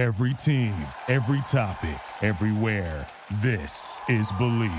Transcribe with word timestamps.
Every 0.00 0.32
team, 0.32 0.72
every 1.08 1.42
topic, 1.42 2.00
everywhere. 2.22 3.06
This 3.42 4.00
is 4.08 4.32
Bleav. 4.32 4.70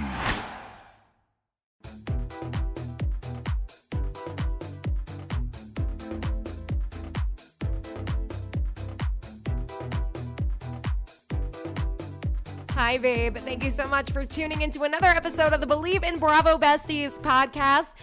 Hi, 12.72 12.98
babe. 12.98 13.38
Thank 13.38 13.64
you 13.64 13.70
so 13.70 13.88
much 13.88 14.10
for 14.10 14.26
tuning 14.26 14.64
into 14.64 14.82
another 14.82 15.06
episode 15.06 15.54
of 15.54 15.62
the 15.62 15.68
Bleav 15.68 16.04
in 16.04 16.18
Bravo 16.18 16.58
Besties 16.58 17.12
podcast. 17.22 17.94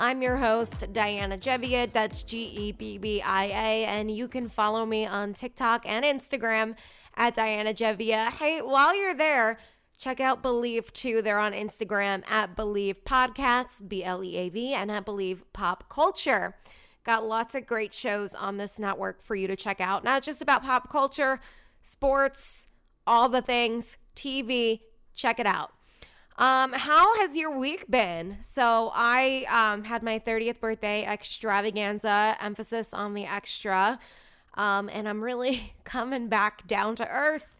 I'm 0.00 0.22
your 0.22 0.36
host, 0.36 0.92
Diana 0.92 1.36
Gebbia. 1.36 1.92
That's 1.92 2.22
G 2.22 2.44
E 2.56 2.70
B 2.70 2.98
B 2.98 3.20
I 3.20 3.46
A. 3.46 3.84
And 3.84 4.08
you 4.08 4.28
can 4.28 4.46
follow 4.46 4.86
me 4.86 5.04
on 5.04 5.34
TikTok 5.34 5.82
and 5.86 6.04
Instagram 6.04 6.76
at 7.16 7.34
Diana 7.34 7.74
Gebbia. 7.74 8.28
Hey, 8.28 8.62
while 8.62 8.94
you're 8.94 9.16
there, 9.16 9.58
check 9.98 10.20
out 10.20 10.40
Bleav 10.40 10.92
too. 10.92 11.20
They're 11.20 11.40
on 11.40 11.52
Instagram 11.52 12.22
at 12.30 12.54
Bleav 12.54 13.02
Podcasts, 13.02 13.86
B 13.86 14.04
L 14.04 14.22
E 14.22 14.36
A 14.36 14.48
V, 14.50 14.72
and 14.72 14.88
at 14.92 15.04
Bleav 15.04 15.42
Pop 15.52 15.88
Culture. 15.88 16.54
Got 17.02 17.26
lots 17.26 17.56
of 17.56 17.66
great 17.66 17.92
shows 17.92 18.34
on 18.34 18.56
this 18.56 18.78
network 18.78 19.20
for 19.20 19.34
you 19.34 19.48
to 19.48 19.56
check 19.56 19.80
out. 19.80 20.04
Not 20.04 20.22
just 20.22 20.40
about 20.40 20.62
pop 20.62 20.90
culture, 20.90 21.40
sports, 21.82 22.68
all 23.04 23.28
the 23.28 23.42
things, 23.42 23.98
TV. 24.14 24.82
Check 25.12 25.40
it 25.40 25.46
out. 25.46 25.72
Um, 26.38 26.72
how 26.72 27.16
has 27.20 27.36
your 27.36 27.58
week 27.58 27.90
been? 27.90 28.36
So 28.40 28.92
I 28.94 29.44
um, 29.50 29.82
had 29.82 30.04
my 30.04 30.20
30th 30.20 30.60
birthday 30.60 31.04
extravaganza, 31.04 32.36
emphasis 32.40 32.94
on 32.94 33.14
the 33.14 33.26
extra. 33.26 33.98
Um, 34.54 34.88
and 34.92 35.08
I'm 35.08 35.22
really 35.22 35.74
coming 35.84 36.28
back 36.28 36.64
down 36.68 36.94
to 36.96 37.08
earth. 37.08 37.56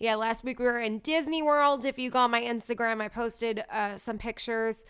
Yeah, 0.00 0.16
last 0.16 0.42
week 0.42 0.58
we 0.58 0.64
were 0.64 0.80
in 0.80 0.98
Disney 0.98 1.40
World. 1.40 1.84
If 1.84 2.00
you 2.00 2.10
go 2.10 2.18
on 2.18 2.32
my 2.32 2.42
Instagram, 2.42 3.00
I 3.00 3.08
posted 3.08 3.64
uh, 3.70 3.96
some 3.96 4.18
pictures. 4.18 4.84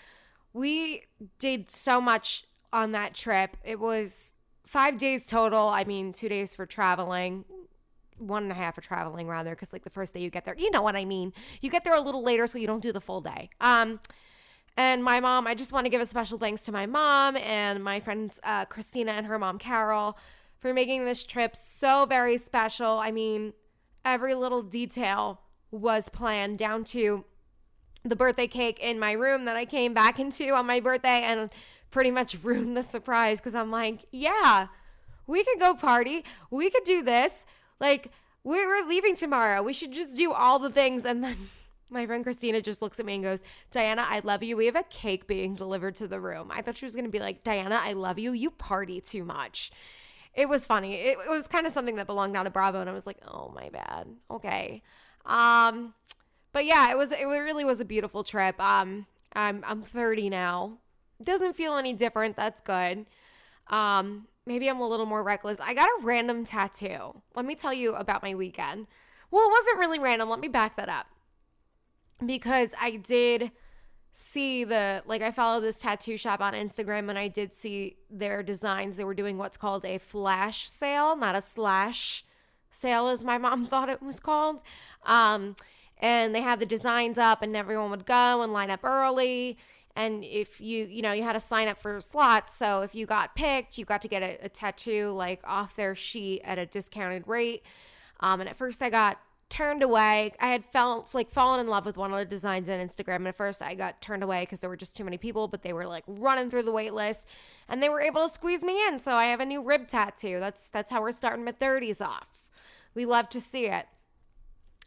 We 0.55 1.05
did 1.39 1.71
so 1.71 2.01
much 2.01 2.45
on 2.73 2.93
that 2.93 3.15
trip. 3.15 3.59
It 3.63 3.79
was 3.79 4.33
five 4.65 4.97
days 4.97 5.27
total. 5.27 5.69
I 5.69 5.85
mean, 5.85 6.13
two 6.13 6.31
days 6.31 6.57
for 6.57 6.65
traveling, 6.65 7.45
one 8.19 8.45
and 8.45 8.53
a 8.53 8.55
half 8.55 8.75
for 8.75 8.81
traveling 8.81 9.29
rather 9.29 9.51
because 9.51 9.73
like 9.73 9.85
the 9.85 9.91
first 9.91 10.15
day 10.15 10.21
you 10.21 10.31
get 10.31 10.45
there 10.45 10.55
you 10.57 10.71
know 10.71 10.83
what 10.83 10.97
i 10.97 11.05
mean. 11.05 11.33
You 11.61 11.71
get 11.71 11.85
there 11.85 11.95
a 11.95 12.01
little 12.01 12.23
later 12.23 12.47
so 12.47 12.59
you 12.59 12.67
don't 12.67 12.83
do 12.83 12.93
the 12.93 13.01
full 13.01 13.21
day. 13.21 13.51
Um 13.61 14.01
and 14.77 15.03
my 15.03 15.21
mom 15.21 15.47
i 15.47 15.55
just 15.55 15.73
want 15.73 15.87
to 15.87 15.91
give 15.91 16.01
a 16.01 16.07
special 16.07 16.39
thanks 16.39 16.65
to 16.65 16.73
my 16.73 16.87
mom 16.87 17.37
and 17.37 17.83
my 17.83 18.01
friends 18.01 18.41
uh, 18.45 18.65
christina 18.67 19.13
and 19.13 19.27
her 19.27 19.39
mom 19.39 19.59
carol 19.59 20.19
for 20.59 20.73
making 20.73 21.05
this 21.05 21.25
trip 21.25 21.55
so 21.55 22.07
very 22.07 22.37
special. 22.39 22.99
I 22.99 23.11
mean 23.11 23.53
every 24.05 24.35
little 24.35 24.63
detail 24.63 25.41
was 25.71 26.09
planned 26.09 26.59
down 26.59 26.85
to 26.85 27.25
the 28.05 28.17
birthday 28.17 28.47
cake 28.47 28.79
in 28.81 28.99
my 28.99 29.13
room 29.13 29.47
that 29.47 29.57
i 29.57 29.65
came 29.65 29.93
back 29.93 30.19
into 30.19 30.51
on 30.51 30.67
my 30.67 30.79
birthday 30.81 31.23
and 31.23 31.51
pretty 31.91 32.11
much 32.11 32.37
ruined 32.43 32.77
the 32.77 32.83
surprise 32.83 33.41
because 33.41 33.55
i'm 33.55 33.71
like 33.71 34.07
yeah 34.13 34.69
we 35.27 35.45
could 35.45 35.59
go 35.59 35.75
party. 35.75 36.25
We 36.51 36.71
could 36.71 36.85
do 36.85 37.03
this 37.03 37.47
like, 37.81 38.11
we're 38.45 38.87
leaving 38.87 39.17
tomorrow. 39.17 39.63
We 39.63 39.73
should 39.73 39.93
just 39.93 40.17
do 40.17 40.33
all 40.33 40.59
the 40.59 40.71
things. 40.71 41.05
And 41.05 41.23
then 41.23 41.37
my 41.91 42.07
friend 42.07 42.25
Christina 42.25 42.63
just 42.63 42.81
looks 42.81 43.01
at 43.01 43.07
me 43.07 43.17
and 43.17 43.25
goes, 43.25 43.43
Diana, 43.71 44.07
I 44.09 44.21
love 44.23 44.43
you. 44.43 44.57
We 44.57 44.67
have 44.67 44.77
a 44.77 44.85
cake 44.85 45.27
being 45.27 45.55
delivered 45.55 45.97
to 45.97 46.09
the 46.09 46.21
room. 46.21 46.51
I 46.53 46.63
thought 46.63 46.77
she 46.77 46.87
was 46.87 46.95
going 46.95 47.07
to 47.07 47.11
be 47.11 47.19
like, 47.19 47.43
Diana, 47.43 47.79
I 47.81 47.93
love 47.93 48.19
you. 48.19 48.33
You 48.33 48.51
party 48.51 49.01
too 49.01 49.25
much. 49.25 49.71
It 50.33 50.49
was 50.49 50.67
funny. 50.67 50.95
It, 50.95 51.19
it 51.19 51.31
was 51.31 51.49
kind 51.49 51.67
of 51.67 51.73
something 51.73 51.97
that 51.97 52.07
belonged 52.07 52.35
down 52.35 52.45
to 52.45 52.51
Bravo. 52.51 52.81
And 52.81 52.89
I 52.89 52.93
was 52.93 53.07
like, 53.07 53.19
oh, 53.27 53.53
my 53.55 53.69
bad. 53.71 54.07
Okay. 54.31 54.83
Um, 55.25 55.95
but 56.53 56.65
yeah, 56.67 56.91
it 56.91 56.97
was, 56.97 57.13
it 57.13 57.25
really 57.25 57.65
was 57.65 57.81
a 57.81 57.85
beautiful 57.85 58.23
trip. 58.23 58.61
Um, 58.63 59.07
I'm, 59.33 59.65
I'm 59.67 59.83
30 59.83 60.31
now. 60.31 60.79
Doesn't 61.23 61.55
feel 61.55 61.77
any 61.77 61.95
different. 61.95 62.37
That's 62.37 62.61
good. 62.61 63.07
Um, 63.69 64.29
maybe 64.47 64.69
I'm 64.69 64.81
a 64.81 64.89
little 64.89 65.07
more 65.07 65.23
reckless. 65.23 65.61
I 65.61 65.75
got 65.75 65.89
a 65.89 66.03
random 66.03 66.45
tattoo. 66.45 67.21
Let 67.35 67.45
me 67.45 67.55
tell 67.55 67.75
you 67.75 67.95
about 67.95 68.23
my 68.23 68.35
weekend. 68.35 68.87
Well, 69.31 69.45
it 69.45 69.51
wasn't 69.51 69.79
really 69.79 69.99
random. 69.99 70.31
Let 70.31 70.41
me 70.41 70.49
back 70.49 70.77
that 70.77 70.89
up. 70.89 71.07
Because 72.25 72.71
I 72.81 72.93
did 72.93 73.51
see 74.13 74.65
the 74.65 75.03
like 75.05 75.21
I 75.21 75.31
follow 75.31 75.61
this 75.61 75.81
tattoo 75.81 76.17
shop 76.17 76.41
on 76.41 76.55
Instagram 76.55 77.11
and 77.11 77.19
I 77.19 77.29
did 77.29 77.53
see 77.53 77.99
their 78.09 78.43
designs. 78.43 78.97
They 78.97 79.05
were 79.05 79.13
doing 79.13 79.37
what's 79.37 79.59
called 79.59 79.85
a 79.85 79.99
flash 79.99 80.71
sale, 80.71 81.17
not 81.17 81.37
a 81.37 81.43
slash 81.43 82.25
sale 82.71 83.09
as 83.09 83.23
my 83.23 83.37
mom 83.47 83.67
thought 83.67 83.91
it 83.91 84.03
was 84.03 84.19
called. 84.19 84.63
Um 85.05 85.55
and 85.99 86.35
they 86.35 86.41
had 86.41 86.61
the 86.61 86.67
designs 86.67 87.19
up 87.19 87.43
and 87.43 87.55
everyone 87.55 87.91
would 87.91 88.07
go 88.07 88.41
and 88.41 88.55
line 88.55 88.71
up 88.71 88.85
early 88.85 89.59
and 89.97 90.23
if 90.23 90.61
you 90.61 90.85
you 90.85 91.03
know 91.03 91.13
you 91.13 91.23
had 91.23 91.33
to 91.33 91.41
sign 91.41 91.67
up 91.67 91.79
for 91.79 92.01
slots 92.01 92.55
so 92.55 92.83
if 92.83 92.95
you 92.95 93.07
got 93.07 93.35
picked 93.35 93.79
you 93.79 93.85
got 93.85 94.03
to 94.03 94.09
get 94.09 94.23
a, 94.23 94.39
a 94.45 94.49
tattoo 94.49 95.09
like 95.11 95.41
off 95.45 95.75
their 95.75 95.95
sheet 95.95 96.43
at 96.45 96.59
a 96.59 96.67
discounted 96.67 97.27
rate. 97.27 97.63
Um, 98.21 98.41
and 98.41 98.49
at 98.49 98.57
first 98.57 98.83
i 98.83 98.91
got 98.91 99.19
turned 99.49 99.85
away. 99.85 100.33
I 100.41 100.49
had 100.49 100.65
felt 100.65 101.15
like 101.15 101.31
fallen 101.31 101.61
in 101.61 101.69
love 101.69 101.87
with 101.87 101.97
one 101.97 102.13
of 102.13 102.19
the 102.19 102.25
designs 102.25 102.69
on 102.69 102.79
instagram 102.79 103.17
and 103.17 103.29
at 103.29 103.37
first 103.37 103.63
i 103.63 103.75
got 103.75 104.01
turned 104.03 104.23
away 104.23 104.43
because 104.43 104.61
there 104.61 104.71
were 104.71 104.77
just 104.77 104.97
too 104.97 105.05
many 105.05 105.19
people 105.19 105.49
but 105.49 105.63
they 105.63 105.73
were 105.73 105.87
like 105.87 106.05
running 106.07 106.51
through 106.51 106.65
the 106.65 106.73
wait 106.73 106.93
list 106.93 107.27
and 107.69 107.83
they 107.83 107.89
were 107.89 108.01
able 108.01 108.29
to 108.29 108.35
squeeze 108.35 108.63
me 108.63 108.87
in 108.87 108.99
so 108.99 109.13
i 109.13 109.27
have 109.27 109.41
a 109.41 109.47
new 109.47 109.63
rib 109.63 109.89
tattoo. 109.89 110.39
That's 110.41 110.69
that's 110.69 110.91
how 110.91 111.01
we're 111.01 111.13
starting 111.13 111.45
my 111.45 111.53
30s 111.53 112.05
off. 112.05 112.49
We 112.95 113.07
love 113.07 113.29
to 113.31 113.41
see 113.41 113.67
it. 113.67 113.87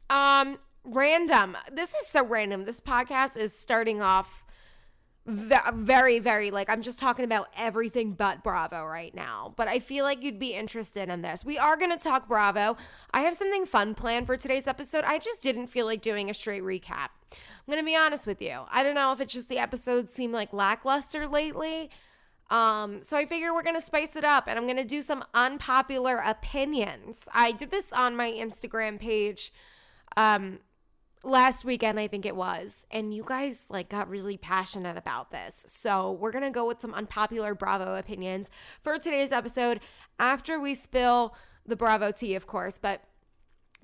Um 0.10 0.60
random. 0.84 1.58
This 1.72 1.94
is 1.94 2.08
so 2.08 2.26
random. 2.26 2.66
This 2.66 2.82
podcast 2.82 3.38
is 3.38 3.54
starting 3.54 4.02
off 4.02 4.44
very 5.30 6.20
very 6.20 6.52
like 6.52 6.70
i'm 6.70 6.82
just 6.82 7.00
talking 7.00 7.26
about 7.26 7.48
everything 7.58 8.14
but 8.14 8.44
bravo 8.44 8.86
right 8.86 9.14
now 9.16 9.54
but 9.56 9.68
i 9.68 9.80
feel 9.80 10.04
like 10.04 10.24
you'd 10.24 10.40
be 10.40 10.54
interested 10.54 11.10
in 11.10 11.22
this. 11.22 11.46
We 11.46 11.58
are 11.58 11.78
going 11.78 11.92
to 11.92 11.98
talk 11.98 12.28
bravo. 12.28 12.78
I 13.12 13.22
have 13.22 13.36
something 13.36 13.66
fun 13.66 13.96
planned 13.96 14.26
for 14.28 14.38
today's 14.38 14.68
episode. 14.68 15.04
I 15.06 15.20
just 15.20 15.42
didn't 15.42 15.68
feel 15.68 15.86
like 15.86 16.02
doing 16.02 16.30
a 16.30 16.34
straight 16.34 16.64
recap. 16.64 17.10
I'm 17.32 17.66
going 17.68 17.80
to 17.80 17.86
be 17.86 17.96
honest 17.96 18.28
with 18.28 18.42
you. 18.42 18.62
I 18.72 18.84
don't 18.84 18.96
know 18.96 19.12
if 19.12 19.22
it's 19.22 19.34
just 19.34 19.50
the 19.50 19.60
episodes 19.60 20.12
seem 20.12 20.32
like 20.32 20.54
lackluster 20.54 21.28
lately 21.28 21.90
um, 22.50 23.04
so 23.04 23.16
I 23.16 23.26
figure 23.26 23.54
we're 23.54 23.64
gonna 23.64 23.80
spice 23.80 24.16
it 24.16 24.24
up 24.24 24.46
and 24.48 24.58
I'm 24.58 24.66
gonna 24.66 24.84
do 24.84 25.02
some 25.02 25.24
unpopular 25.36 26.18
opinions. 26.26 27.28
I 27.32 27.52
did 27.52 27.70
this 27.70 27.94
on 27.94 28.16
my 28.16 28.32
Instagram 28.32 29.00
page 29.00 29.54
um 30.18 30.58
last 31.24 31.66
weekend 31.66 32.00
I 32.00 32.08
think 32.08 32.26
it 32.26 32.36
was 32.36 32.86
and 32.92 33.14
you 33.14 33.24
guys 33.26 33.66
like 33.70 33.90
got 33.90 34.10
really 34.10 34.38
passionate 34.38 34.98
about 34.98 35.32
this. 35.32 35.66
So, 35.68 36.14
we're 36.14 36.32
to 36.32 36.50
go 36.50 36.66
with 36.66 36.82
some 36.82 36.94
unpopular 36.94 37.54
Bravo 37.54 37.96
opinions 37.96 38.50
for 38.82 38.98
today's 38.98 39.32
episode 39.32 39.82
after 40.18 40.60
we 40.60 40.74
spill 40.74 41.36
the 41.66 41.76
Bravo 41.76 42.12
tea 42.12 42.36
of 42.36 42.48
course, 42.48 42.80
but 42.82 43.02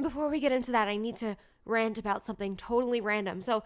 before 0.01 0.29
we 0.29 0.39
get 0.39 0.51
into 0.51 0.71
that, 0.71 0.87
I 0.87 0.97
need 0.97 1.15
to 1.17 1.37
rant 1.65 1.97
about 1.97 2.23
something 2.23 2.55
totally 2.55 3.01
random. 3.01 3.41
So, 3.41 3.63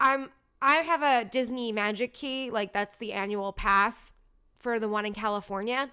I'm 0.00 0.30
I 0.60 0.76
have 0.76 1.02
a 1.02 1.28
Disney 1.28 1.70
Magic 1.70 2.14
Key, 2.14 2.50
like 2.50 2.72
that's 2.72 2.96
the 2.96 3.12
annual 3.12 3.52
pass 3.52 4.12
for 4.56 4.80
the 4.80 4.88
one 4.88 5.06
in 5.06 5.12
California, 5.12 5.90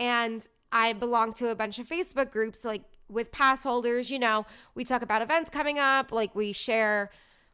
and 0.00 0.46
I 0.72 0.94
belong 0.94 1.32
to 1.34 1.48
a 1.48 1.54
bunch 1.54 1.78
of 1.78 1.88
Facebook 1.88 2.30
groups 2.30 2.64
like 2.64 2.82
with 3.08 3.30
pass 3.30 3.62
holders, 3.62 4.10
you 4.10 4.18
know, 4.18 4.46
we 4.74 4.84
talk 4.84 5.02
about 5.02 5.22
events 5.22 5.50
coming 5.50 5.78
up, 5.78 6.12
like 6.12 6.34
we 6.34 6.52
share 6.52 7.10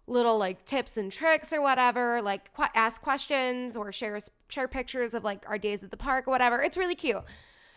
little 0.07 0.39
like 0.39 0.65
tips 0.65 0.97
and 0.97 1.13
tricks 1.13 1.53
or 1.53 1.63
whatever, 1.63 2.21
like 2.23 2.53
qu- 2.55 2.65
ask 2.75 3.01
questions 3.01 3.77
or 3.77 3.93
share 3.93 4.19
share 4.49 4.69
pictures 4.69 5.15
of 5.15 5.25
like 5.25 5.45
our 5.49 5.59
days 5.59 5.83
at 5.83 5.91
the 5.91 5.97
park 5.97 6.27
or 6.27 6.31
whatever. 6.31 6.63
It's 6.63 6.77
really 6.77 6.95
cute. 6.95 7.23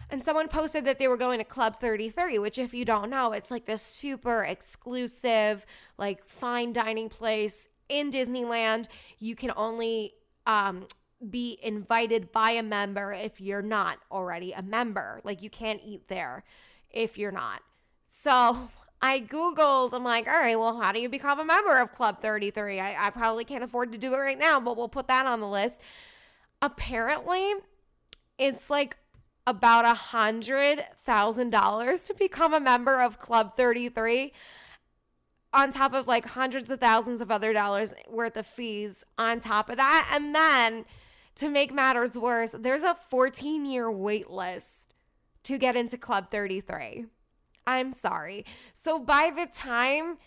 And 0.09 0.23
someone 0.23 0.47
posted 0.47 0.85
that 0.85 0.99
they 0.99 1.07
were 1.07 1.17
going 1.17 1.39
to 1.39 1.43
Club 1.43 1.79
3030, 1.79 2.39
which 2.39 2.59
if 2.59 2.73
you 2.73 2.85
don't 2.85 3.09
know, 3.09 3.31
it's 3.31 3.49
like 3.49 3.65
this 3.65 3.81
super 3.81 4.43
exclusive, 4.43 5.65
like 5.97 6.27
fine 6.27 6.73
dining 6.73 7.09
place 7.09 7.67
in 7.89 8.11
Disneyland. 8.11 8.87
You 9.19 9.35
can 9.35 9.51
only 9.55 10.13
um 10.45 10.87
be 11.29 11.57
invited 11.63 12.31
by 12.31 12.51
a 12.51 12.61
member 12.61 13.11
if 13.11 13.39
you're 13.39 13.61
not 13.61 13.99
already 14.11 14.51
a 14.51 14.61
member. 14.61 15.21
Like 15.23 15.41
you 15.41 15.49
can't 15.49 15.81
eat 15.83 16.07
there 16.07 16.43
if 16.95 17.17
you're 17.17 17.31
not. 17.31 17.61
So 18.09 18.69
I 19.01 19.19
Googled, 19.21 19.93
I'm 19.93 20.03
like, 20.03 20.27
all 20.27 20.39
right, 20.39 20.57
well, 20.57 20.79
how 20.81 20.91
do 20.91 20.99
you 20.99 21.09
become 21.09 21.39
a 21.39 21.45
member 21.45 21.79
of 21.79 21.91
Club 21.91 22.21
33? 22.21 22.79
I, 22.79 23.07
I 23.07 23.09
probably 23.11 23.45
can't 23.45 23.63
afford 23.63 23.91
to 23.91 23.97
do 23.97 24.13
it 24.13 24.17
right 24.17 24.39
now, 24.39 24.59
but 24.59 24.77
we'll 24.77 24.89
put 24.89 25.07
that 25.07 25.27
on 25.27 25.41
the 25.41 25.47
list. 25.47 25.81
Apparently, 26.61 27.53
it's 28.39 28.69
like 28.69 28.97
about 29.45 29.85
a 29.85 29.93
hundred 29.93 30.83
thousand 30.97 31.51
dollars 31.51 32.03
to 32.05 32.15
become 32.15 32.53
a 32.53 32.59
member 32.59 32.99
of 33.01 33.19
Club 33.19 33.55
33 33.55 34.33
on 35.53 35.69
top 35.71 35.93
of 35.93 36.07
like 36.07 36.25
hundreds 36.25 36.69
of 36.69 36.79
thousands 36.79 37.21
of 37.21 37.29
other 37.31 37.53
dollars 37.53 37.93
worth 38.09 38.37
of 38.37 38.47
fees 38.47 39.03
on 39.17 39.39
top 39.39 39.69
of 39.69 39.77
that. 39.77 40.09
And 40.11 40.33
then 40.33 40.85
to 41.35 41.49
make 41.49 41.71
matters 41.73 42.17
worse, 42.17 42.55
there's 42.57 42.81
a 42.81 42.95
14 42.95 43.65
year 43.65 43.91
wait 43.91 44.29
list 44.29 44.94
to 45.45 45.57
get 45.57 45.75
into 45.75 45.97
Club 45.97 46.29
33. 46.29 47.05
I'm 47.67 47.93
sorry. 47.93 48.45
So 48.73 48.99
by 48.99 49.31
the 49.35 49.47
time 49.47 50.17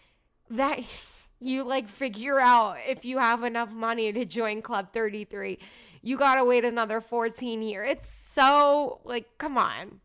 that 0.50 0.80
you 1.40 1.62
like 1.62 1.88
figure 1.88 2.40
out 2.40 2.78
if 2.86 3.04
you 3.04 3.18
have 3.18 3.44
enough 3.44 3.72
money 3.72 4.12
to 4.12 4.24
join 4.24 4.62
Club 4.62 4.90
33, 4.90 5.58
you 6.02 6.16
got 6.16 6.36
to 6.36 6.44
wait 6.44 6.64
another 6.64 7.00
14 7.00 7.62
years. 7.62 7.88
It's 7.90 8.08
so 8.08 9.00
like, 9.04 9.26
come 9.38 9.58
on. 9.58 10.00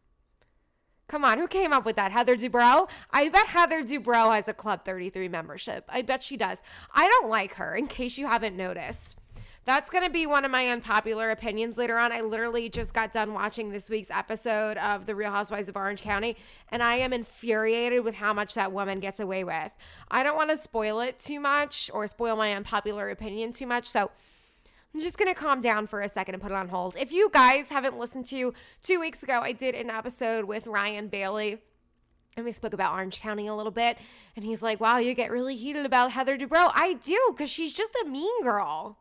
Come 1.08 1.26
on, 1.26 1.38
who 1.38 1.48
came 1.48 1.74
up 1.74 1.86
with 1.86 1.98
that? 1.98 2.12
Heather 2.12 2.36
Dubrow? 2.36 2.90
I 3.12 3.30
bet 3.30 3.48
Heather 3.48 3.84
Dubrow 3.84 4.34
has 4.34 4.48
a 4.48 4.54
Club 4.54 4.84
33 4.84 5.28
membership. 5.28 5.84
I 5.90 6.02
bet 6.02 6.24
she 6.24 6.38
does. 6.38 6.64
I 6.94 7.08
don't 7.08 7.30
like 7.30 7.56
her, 7.56 7.76
in 7.76 7.88
case 7.88 8.18
you 8.18 8.26
haven't 8.26 8.56
noticed. 8.56 9.16
That's 9.66 9.90
going 9.90 10.04
to 10.04 10.10
be 10.10 10.28
one 10.28 10.44
of 10.44 10.52
my 10.52 10.68
unpopular 10.68 11.30
opinions 11.30 11.78
later 11.78 11.98
on. 11.98 12.12
I 12.12 12.20
literally 12.20 12.68
just 12.68 12.94
got 12.94 13.14
done 13.14 13.34
watching 13.34 13.72
this 13.72 13.90
week's 13.90 14.12
episode 14.12 14.78
of 14.78 15.06
The 15.06 15.16
Real 15.16 15.32
Housewives 15.32 15.70
of 15.70 15.78
Orange 15.78 16.02
County, 16.02 16.36
and 16.70 16.84
I 16.84 16.96
am 16.96 17.14
infuriated 17.14 18.04
with 18.04 18.16
how 18.16 18.34
much 18.34 18.56
that 18.56 18.74
woman 18.74 19.00
gets 19.00 19.22
away 19.22 19.46
with. 19.46 19.72
I 20.12 20.22
don't 20.22 20.36
want 20.36 20.50
to 20.50 20.58
spoil 20.58 21.00
it 21.00 21.18
too 21.18 21.40
much 21.40 21.90
or 21.94 22.06
spoil 22.08 22.36
my 22.36 22.54
unpopular 22.54 23.10
opinion 23.10 23.54
too 23.54 23.66
much. 23.66 23.88
So, 23.88 24.12
I'm 24.94 25.00
just 25.00 25.18
going 25.18 25.34
to 25.34 25.40
calm 25.40 25.60
down 25.60 25.88
for 25.88 26.02
a 26.02 26.10
second 26.10 26.36
and 26.36 26.44
put 26.44 26.52
it 26.52 26.56
on 26.56 26.68
hold. 26.68 26.96
If 27.00 27.12
you 27.12 27.30
guys 27.34 27.70
haven't 27.70 27.98
listened 27.98 28.28
to, 28.28 28.54
two 28.84 29.00
weeks 29.00 29.24
ago, 29.24 29.40
I 29.42 29.52
did 29.52 29.74
an 29.74 29.90
episode 29.90 30.46
with 30.46 30.68
Ryan 30.68 31.08
Bailey. 31.08 31.60
And 32.36 32.46
we 32.46 32.52
spoke 32.52 32.74
about 32.74 32.94
Orange 32.94 33.20
County 33.20 33.48
a 33.48 33.56
little 33.56 33.72
bit. 33.72 33.98
And 34.36 34.46
he's 34.46 34.62
like, 34.62 34.80
wow, 34.80 34.98
you 34.98 35.16
get 35.16 35.32
really 35.32 35.56
heated 35.56 35.86
about 35.86 36.12
Heather 36.12 36.38
Dubrow. 36.38 36.72
I 36.76 36.94
do, 36.94 37.18
because 37.32 37.50
she's 37.50 37.74
just 37.74 37.96
a 38.04 38.10
mean 38.10 38.44
girl. 38.44 39.00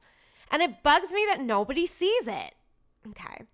And 0.53 0.63
it 0.63 0.83
bugs 0.83 1.13
me 1.13 1.25
that 1.29 1.41
nobody 1.41 1.87
sees 1.87 2.29
it. 2.29 2.55
Okay. 3.09 3.45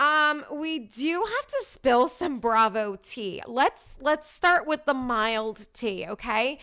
Um, 0.00 0.44
we 0.50 0.78
do 0.78 1.24
have 1.24 1.46
to 1.46 1.64
spill 1.66 2.08
some 2.08 2.38
Bravo 2.38 2.96
tea. 3.02 3.42
Let's 3.46 3.96
let's 4.00 4.30
start 4.30 4.66
with 4.66 4.84
the 4.84 4.94
mild 4.94 5.66
tea, 5.72 6.06
okay? 6.08 6.58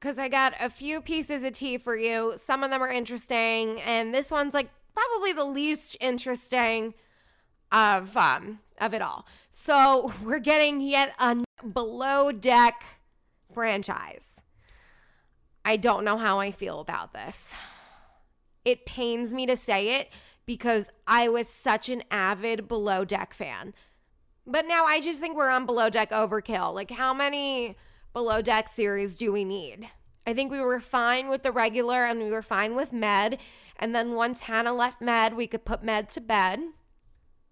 Cuz 0.00 0.18
I 0.18 0.28
got 0.28 0.54
a 0.60 0.70
few 0.70 1.00
pieces 1.00 1.42
of 1.44 1.54
tea 1.54 1.78
for 1.78 1.96
you. 1.96 2.34
Some 2.36 2.62
of 2.62 2.70
them 2.70 2.82
are 2.82 2.90
interesting, 2.90 3.80
and 3.82 4.14
this 4.14 4.30
one's 4.30 4.54
like 4.54 4.70
probably 4.94 5.32
the 5.32 5.44
least 5.44 5.96
interesting 6.00 6.94
of 7.72 8.16
um 8.16 8.60
of 8.78 8.92
it 8.94 9.02
all. 9.02 9.26
So, 9.50 10.12
we're 10.22 10.40
getting 10.40 10.80
yet 10.80 11.14
a 11.18 11.42
below 11.72 12.32
deck 12.32 12.84
franchise. 13.52 14.28
I 15.64 15.76
don't 15.76 16.04
know 16.04 16.18
how 16.18 16.38
I 16.38 16.50
feel 16.50 16.80
about 16.80 17.12
this. 17.12 17.54
It 18.64 18.86
pains 18.86 19.32
me 19.32 19.46
to 19.46 19.56
say 19.56 20.00
it 20.00 20.10
because 20.46 20.90
I 21.06 21.28
was 21.28 21.48
such 21.48 21.88
an 21.88 22.02
avid 22.10 22.68
Below 22.68 23.04
Deck 23.04 23.34
fan. 23.34 23.74
But 24.46 24.66
now 24.66 24.84
I 24.84 25.00
just 25.00 25.20
think 25.20 25.36
we're 25.36 25.50
on 25.50 25.66
Below 25.66 25.90
Deck 25.90 26.10
overkill. 26.10 26.74
Like, 26.74 26.90
how 26.90 27.14
many 27.14 27.76
Below 28.12 28.42
Deck 28.42 28.68
series 28.68 29.16
do 29.16 29.32
we 29.32 29.44
need? 29.44 29.88
I 30.26 30.34
think 30.34 30.50
we 30.50 30.60
were 30.60 30.80
fine 30.80 31.28
with 31.28 31.42
the 31.42 31.52
regular 31.52 32.04
and 32.04 32.22
we 32.22 32.30
were 32.30 32.42
fine 32.42 32.74
with 32.74 32.92
Med. 32.92 33.38
And 33.78 33.94
then 33.94 34.14
once 34.14 34.42
Hannah 34.42 34.74
left 34.74 35.00
Med, 35.00 35.34
we 35.34 35.46
could 35.46 35.64
put 35.64 35.82
Med 35.82 36.10
to 36.10 36.20
bed. 36.20 36.60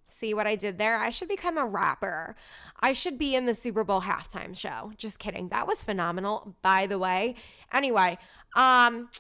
See 0.07 0.33
what 0.33 0.47
I 0.47 0.55
did 0.55 0.79
there? 0.79 0.99
I 0.99 1.11
should 1.11 1.29
become 1.29 1.59
a 1.59 1.67
rapper. 1.67 2.35
I 2.81 2.95
should 2.95 3.19
be 3.19 3.35
in 3.35 3.47
the 3.47 3.55
Super 3.55 3.85
Bowl 3.85 4.03
halftime 4.03 4.57
show. 4.57 4.93
Just 4.97 5.19
kidding. 5.19 5.49
That 5.51 5.67
was 5.67 5.83
phenomenal, 5.83 6.57
by 6.63 6.87
the 6.87 6.99
way. 6.99 7.35
Anyway, 7.73 8.17
um, 8.57 9.11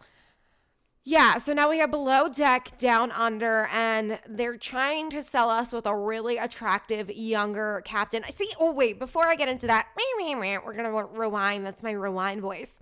yeah, 1.08 1.38
so 1.38 1.54
now 1.54 1.70
we 1.70 1.78
have 1.78 1.90
below 1.90 2.28
deck, 2.28 2.76
down 2.76 3.12
under, 3.12 3.66
and 3.72 4.18
they're 4.28 4.58
trying 4.58 5.08
to 5.08 5.22
sell 5.22 5.48
us 5.48 5.72
with 5.72 5.86
a 5.86 5.96
really 5.96 6.36
attractive 6.36 7.10
younger 7.10 7.80
captain. 7.86 8.22
I 8.26 8.30
see. 8.30 8.50
Oh 8.60 8.72
wait, 8.72 8.98
before 8.98 9.26
I 9.26 9.34
get 9.34 9.48
into 9.48 9.66
that, 9.68 9.86
we're 9.96 10.74
gonna 10.74 10.92
rewind. 10.92 11.64
That's 11.64 11.82
my 11.82 11.92
rewind 11.92 12.42
voice. 12.42 12.80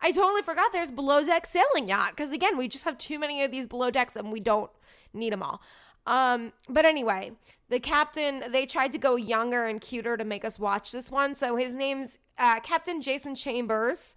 I 0.00 0.12
totally 0.12 0.40
forgot 0.40 0.72
there's 0.72 0.90
below 0.90 1.22
deck 1.22 1.44
sailing 1.44 1.88
yacht 1.88 2.12
because 2.16 2.32
again, 2.32 2.56
we 2.56 2.68
just 2.68 2.84
have 2.84 2.96
too 2.96 3.18
many 3.18 3.42
of 3.42 3.50
these 3.50 3.66
below 3.66 3.90
decks 3.90 4.16
and 4.16 4.32
we 4.32 4.40
don't 4.40 4.70
need 5.12 5.34
them 5.34 5.42
all. 5.42 5.60
Um, 6.06 6.54
but 6.70 6.86
anyway, 6.86 7.32
the 7.68 7.80
captain 7.80 8.44
they 8.50 8.64
tried 8.64 8.92
to 8.92 8.98
go 8.98 9.16
younger 9.16 9.66
and 9.66 9.78
cuter 9.78 10.16
to 10.16 10.24
make 10.24 10.46
us 10.46 10.58
watch 10.58 10.90
this 10.90 11.10
one. 11.10 11.34
So 11.34 11.56
his 11.56 11.74
name's 11.74 12.18
uh, 12.38 12.60
Captain 12.60 13.02
Jason 13.02 13.34
Chambers. 13.34 14.16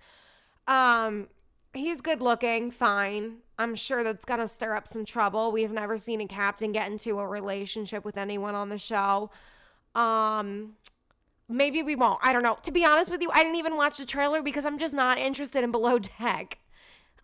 Um, 0.69 1.27
he's 1.73 2.01
good 2.01 2.21
looking, 2.21 2.71
fine. 2.71 3.37
I'm 3.57 3.75
sure 3.75 4.03
that's 4.03 4.25
going 4.25 4.39
to 4.39 4.47
stir 4.47 4.75
up 4.75 4.87
some 4.87 5.05
trouble. 5.05 5.51
We've 5.51 5.71
never 5.71 5.97
seen 5.97 6.21
a 6.21 6.27
captain 6.27 6.71
get 6.71 6.91
into 6.91 7.19
a 7.19 7.27
relationship 7.27 8.03
with 8.03 8.17
anyone 8.17 8.55
on 8.55 8.69
the 8.69 8.79
show. 8.79 9.29
Um 9.93 10.75
maybe 11.49 11.83
we 11.83 11.97
won't. 11.97 12.19
I 12.23 12.31
don't 12.31 12.43
know. 12.43 12.57
To 12.63 12.71
be 12.71 12.85
honest 12.85 13.11
with 13.11 13.21
you, 13.21 13.29
I 13.29 13.43
didn't 13.43 13.57
even 13.57 13.75
watch 13.75 13.97
the 13.97 14.05
trailer 14.05 14.41
because 14.41 14.65
I'm 14.65 14.79
just 14.79 14.93
not 14.93 15.17
interested 15.17 15.65
in 15.65 15.71
Below 15.71 15.99
Deck. 15.99 16.59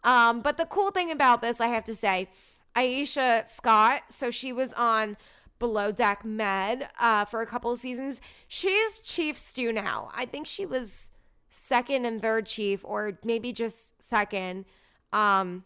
Um 0.03 0.41
but 0.41 0.57
the 0.57 0.65
cool 0.65 0.91
thing 0.91 1.11
about 1.11 1.41
this, 1.41 1.61
I 1.61 1.67
have 1.67 1.85
to 1.85 1.95
say, 1.95 2.27
Aesha 2.75 3.47
Scott, 3.47 4.03
so 4.09 4.29
she 4.29 4.51
was 4.51 4.73
on 4.73 5.17
Below 5.59 5.91
Deck 5.91 6.23
Med 6.23 6.89
uh, 6.99 7.25
for 7.25 7.41
a 7.41 7.47
couple 7.47 7.71
of 7.71 7.79
seasons. 7.79 8.21
She's 8.47 8.99
Chief 8.99 9.37
Stew 9.37 9.73
now. 9.73 10.11
I 10.13 10.25
think 10.25 10.45
she 10.45 10.65
was 10.65 11.09
second 11.57 12.05
and 12.05 12.21
third 12.21 12.45
chief, 12.45 12.85
or 12.85 13.19
maybe 13.23 13.51
just 13.51 14.01
second 14.01 14.65
um, 15.11 15.63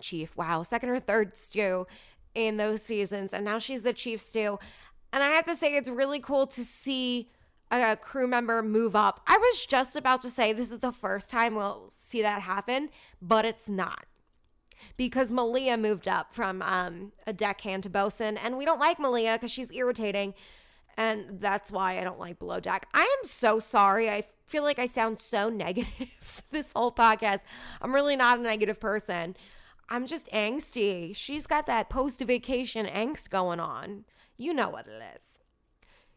chief. 0.00 0.36
Wow, 0.36 0.62
second 0.62 0.90
or 0.90 1.00
third 1.00 1.36
stew 1.36 1.86
in 2.34 2.56
those 2.56 2.82
seasons. 2.82 3.32
And 3.32 3.44
now 3.44 3.58
she's 3.58 3.82
the 3.82 3.92
chief 3.92 4.20
stew. 4.20 4.58
And 5.12 5.22
I 5.22 5.30
have 5.30 5.44
to 5.44 5.54
say, 5.54 5.74
it's 5.74 5.88
really 5.88 6.20
cool 6.20 6.46
to 6.48 6.62
see 6.62 7.30
a 7.70 7.96
crew 7.96 8.26
member 8.26 8.62
move 8.62 8.94
up. 8.94 9.20
I 9.26 9.36
was 9.36 9.66
just 9.66 9.96
about 9.96 10.20
to 10.22 10.30
say 10.30 10.52
this 10.52 10.70
is 10.70 10.80
the 10.80 10.92
first 10.92 11.30
time 11.30 11.54
we'll 11.54 11.86
see 11.88 12.22
that 12.22 12.42
happen, 12.42 12.90
but 13.22 13.44
it's 13.44 13.68
not. 13.68 14.06
Because 14.96 15.32
Malia 15.32 15.76
moved 15.76 16.08
up 16.08 16.34
from 16.34 16.60
um, 16.62 17.12
a 17.26 17.32
deckhand 17.32 17.84
to 17.84 17.90
bosun, 17.90 18.36
and 18.36 18.58
we 18.58 18.64
don't 18.64 18.80
like 18.80 18.98
Malia 18.98 19.34
because 19.34 19.50
she's 19.50 19.72
irritating. 19.72 20.34
And 20.96 21.40
that's 21.40 21.72
why 21.72 21.98
I 21.98 22.04
don't 22.04 22.20
like 22.20 22.38
Below 22.38 22.60
Deck. 22.60 22.86
I 22.94 23.02
am 23.02 23.28
so 23.28 23.58
sorry. 23.58 24.10
I 24.10 24.24
feel 24.46 24.62
like 24.62 24.78
I 24.78 24.86
sound 24.86 25.20
so 25.20 25.48
negative 25.50 26.42
this 26.50 26.72
whole 26.74 26.92
podcast. 26.92 27.40
I'm 27.80 27.94
really 27.94 28.16
not 28.16 28.38
a 28.38 28.42
negative 28.42 28.80
person. 28.80 29.36
I'm 29.88 30.06
just 30.06 30.30
angsty. 30.30 31.14
She's 31.14 31.46
got 31.46 31.66
that 31.66 31.90
post 31.90 32.20
vacation 32.20 32.86
angst 32.86 33.30
going 33.30 33.60
on. 33.60 34.04
You 34.36 34.54
know 34.54 34.70
what 34.70 34.86
it 34.86 35.02
is. 35.16 35.38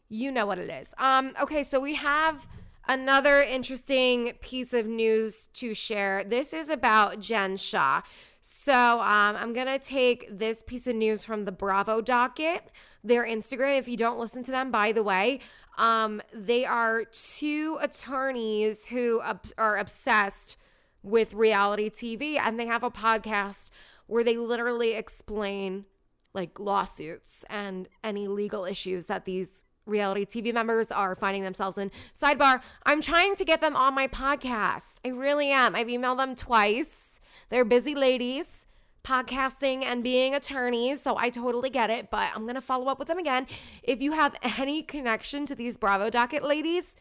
You 0.09 0.31
know 0.31 0.45
what 0.45 0.57
it 0.57 0.69
is. 0.69 0.93
Um 0.97 1.33
okay, 1.41 1.63
so 1.63 1.79
we 1.79 1.95
have 1.95 2.47
another 2.87 3.41
interesting 3.41 4.33
piece 4.41 4.73
of 4.73 4.87
news 4.87 5.47
to 5.53 5.73
share. 5.73 6.23
This 6.23 6.53
is 6.53 6.69
about 6.69 7.19
Jen 7.19 7.57
Shah. 7.57 8.01
So 8.39 9.01
um, 9.01 9.35
I'm 9.35 9.51
going 9.53 9.67
to 9.67 9.79
take 9.79 10.27
this 10.31 10.63
piece 10.65 10.87
of 10.87 10.95
news 10.95 11.25
from 11.25 11.43
the 11.45 11.51
Bravo 11.51 11.99
docket, 11.99 12.71
their 13.07 13.25
Instagram. 13.25 13.77
If 13.77 13.87
you 13.87 13.97
don't 13.97 14.19
listen 14.19 14.43
to 14.43 14.51
them, 14.51 14.71
by 14.71 14.91
the 14.91 15.03
way, 15.03 15.39
um, 15.77 16.21
they 16.33 16.65
are 16.65 17.05
two 17.05 17.77
attorneys 17.81 18.87
who 18.87 19.21
are 19.57 19.77
obsessed 19.77 20.57
with 21.03 21.33
reality 21.33 21.89
TV 21.89 22.37
and 22.37 22.59
they 22.59 22.65
have 22.65 22.83
a 22.83 22.91
podcast 22.91 23.69
where 24.07 24.23
they 24.23 24.37
literally 24.37 24.93
explain 24.93 25.85
like 26.33 26.59
lawsuits 26.59 27.45
and 27.49 27.87
any 28.03 28.27
legal 28.27 28.65
issues 28.65 29.05
that 29.05 29.25
these 29.25 29.63
reality 29.85 30.25
TV 30.25 30.53
members 30.53 30.91
are 30.91 31.15
finding 31.15 31.43
themselves 31.43 31.77
in. 31.77 31.91
Sidebar, 32.13 32.61
I'm 32.85 33.01
trying 33.01 33.35
to 33.35 33.45
get 33.45 33.61
them 33.61 33.75
on 33.75 33.93
my 33.93 34.07
podcast. 34.07 34.99
I 35.05 35.09
really 35.09 35.49
am. 35.49 35.75
I've 35.75 35.87
emailed 35.87 36.17
them 36.17 36.35
twice 36.35 37.07
they're 37.49 37.65
busy 37.65 37.95
ladies 37.95 38.66
podcasting 39.07 39.83
and 39.83 40.03
being 40.03 40.35
attorneys, 40.35 41.01
so 41.01 41.15
I 41.17 41.29
totally 41.29 41.69
get 41.69 41.89
it, 41.89 42.09
but 42.09 42.29
I'm 42.35 42.43
going 42.43 42.55
to 42.55 42.61
follow 42.61 42.87
up 42.87 42.99
with 42.99 43.07
them 43.07 43.19
again. 43.19 43.47
If 43.83 44.01
you 44.01 44.11
have 44.11 44.35
any 44.57 44.83
connection 44.83 45.45
to 45.45 45.55
these 45.55 45.77
Bravo 45.77 46.09
docket 46.09 46.43
ladies, 46.43 46.95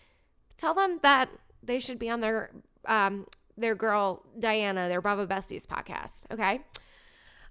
tell 0.56 0.74
them 0.74 1.00
that 1.02 1.28
they 1.62 1.80
should 1.80 1.98
be 1.98 2.08
on 2.08 2.20
their 2.20 2.50
um 2.84 3.26
their 3.58 3.74
girl 3.74 4.22
Diana, 4.38 4.88
their 4.88 5.00
Bravo 5.00 5.26
Besties 5.26 5.66
podcast, 5.66 6.24
okay? 6.30 6.60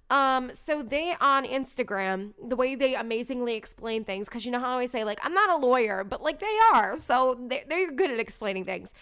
Um, 0.09 0.51
so 0.65 0.83
they 0.83 1.15
on 1.19 1.45
Instagram, 1.45 2.33
the 2.47 2.55
way 2.55 2.75
they 2.75 2.93
amazingly 2.95 3.55
explain 3.55 4.03
things, 4.05 4.29
because 4.29 4.45
you 4.45 4.51
know 4.51 4.59
how 4.59 4.69
I 4.69 4.73
always 4.73 4.91
say, 4.91 5.03
like, 5.03 5.19
I'm 5.25 5.33
not 5.33 5.49
a 5.49 5.57
lawyer, 5.57 6.03
but 6.03 6.21
like 6.21 6.39
they 6.39 6.57
are. 6.73 6.95
So 6.95 7.37
they're, 7.49 7.63
they're 7.67 7.91
good 7.91 8.11
at 8.11 8.19
explaining 8.19 8.65
things. 8.65 8.93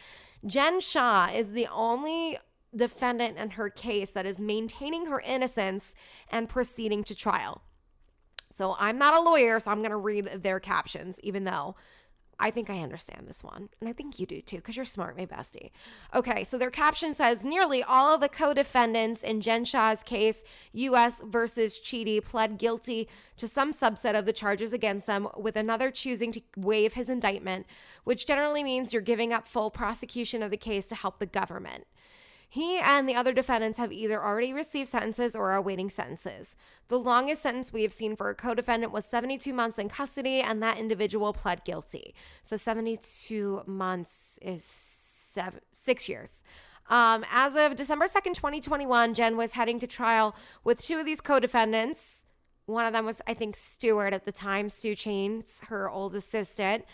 Jen 0.46 0.80
Shah 0.80 1.30
is 1.34 1.52
the 1.52 1.68
only 1.68 2.38
defendant 2.76 3.38
in 3.38 3.52
her 3.52 3.70
case 3.70 4.12
that 4.12 4.26
is 4.26 4.40
maintaining 4.40 5.06
her 5.08 5.22
innocence 5.22 5.96
and 6.32 6.50
proceeding 6.50 7.04
to 7.06 7.16
trial. 7.16 7.62
So 8.52 8.76
I'm 8.80 8.98
not 8.98 9.16
a 9.16 9.20
lawyer, 9.20 9.60
so 9.60 9.72
I'm 9.72 9.80
going 9.80 9.92
to 9.92 9.98
read 9.98 10.26
their 10.44 10.60
captions, 10.60 11.20
even 11.24 11.44
though 11.44 11.76
I 12.40 12.52
think 12.52 12.70
I 12.70 12.80
understand 12.80 13.28
this 13.28 13.44
one. 13.44 13.70
And 13.80 13.90
I 13.90 13.94
think 13.94 14.20
you 14.20 14.26
do 14.26 14.42
too, 14.42 14.58
because 14.58 14.76
you're 14.76 14.86
smart, 14.86 15.18
my 15.18 15.26
bestie. 15.26 15.72
Okay, 16.14 16.44
so 16.44 16.58
their 16.58 16.72
caption 16.72 17.14
says 17.14 17.44
nearly 17.44 17.84
all 17.84 18.14
of 18.14 18.22
the 18.22 18.30
co 18.30 18.54
defendants 18.54 19.24
in 19.24 19.42
Jen 19.42 19.66
Shah's 19.66 20.04
case, 20.04 20.44
U.S. 20.74 21.22
versus 21.24 21.80
Chidi, 21.80 22.24
pled 22.24 22.58
guilty 22.58 23.08
to 23.38 23.48
some 23.48 23.74
subset 23.74 24.18
of 24.18 24.26
the 24.26 24.34
charges 24.34 24.74
against 24.74 25.08
them, 25.08 25.28
with 25.38 25.56
another 25.56 25.92
choosing 25.92 26.32
to 26.32 26.42
waive 26.58 26.94
his 26.94 27.10
indictment, 27.10 27.66
which 28.04 28.26
generally 28.26 28.64
means 28.64 28.94
you're 28.94 29.02
giving 29.02 29.32
up 29.32 29.48
full 29.48 29.72
prosecution 29.72 30.44
of 30.44 30.52
the 30.52 30.58
case 30.58 30.88
to 30.88 30.96
help 30.96 31.20
the 31.20 31.26
government. 31.26 31.86
He 32.54 32.78
and 32.78 33.10
the 33.10 33.16
other 33.16 33.34
defendants 33.34 33.80
have 33.80 33.92
either 33.92 34.24
already 34.24 34.54
received 34.54 34.88
sentences 34.88 35.36
or 35.36 35.50
are 35.50 35.56
awaiting 35.56 35.90
sentences. 35.90 36.56
The 36.88 37.00
longest 37.00 37.42
sentence 37.42 37.74
we 37.74 37.82
have 37.82 37.92
seen 37.92 38.16
for 38.16 38.30
a 38.30 38.36
co 38.36 38.54
defendant 38.54 38.92
was 38.92 39.06
72 39.06 39.52
months 39.52 39.80
in 39.80 39.90
custody, 39.90 40.40
and 40.40 40.62
that 40.62 40.78
individual 40.78 41.34
pled 41.34 41.66
guilty. 41.66 42.14
So 42.44 42.56
72 42.56 43.64
months 43.66 44.38
is 44.40 44.64
seven, 44.64 45.62
six 45.72 46.08
years. 46.08 46.44
Um, 46.92 47.26
as 47.32 47.56
of 47.56 47.76
December 47.76 48.06
2nd, 48.06 48.36
2021, 48.36 49.16
Jen 49.16 49.36
was 49.36 49.54
heading 49.54 49.80
to 49.80 49.88
trial 49.88 50.36
with 50.64 50.80
two 50.80 51.00
of 51.00 51.08
these 51.08 51.22
co 51.22 51.40
defendants. 51.40 52.28
One 52.68 52.86
of 52.86 52.94
them 52.94 53.04
was, 53.04 53.20
I 53.26 53.34
think, 53.34 53.56
Stewart 53.56 54.14
at 54.14 54.26
the 54.26 54.32
time, 54.32 54.70
Stu 54.70 54.94
Chains, 54.94 55.62
her 55.70 55.90
old 55.90 56.14
assistant. 56.14 56.86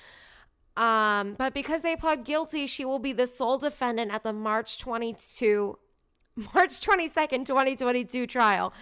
Um, 0.77 1.35
but 1.37 1.53
because 1.53 1.81
they 1.81 1.95
pled 1.95 2.23
guilty, 2.23 2.67
she 2.67 2.85
will 2.85 2.99
be 2.99 3.11
the 3.11 3.27
sole 3.27 3.57
defendant 3.57 4.13
at 4.13 4.23
the 4.23 4.33
March 4.33 4.77
22, 4.77 5.77
March 6.53 6.79
22nd, 6.79 7.45
2022 7.45 8.27
trial. 8.27 8.73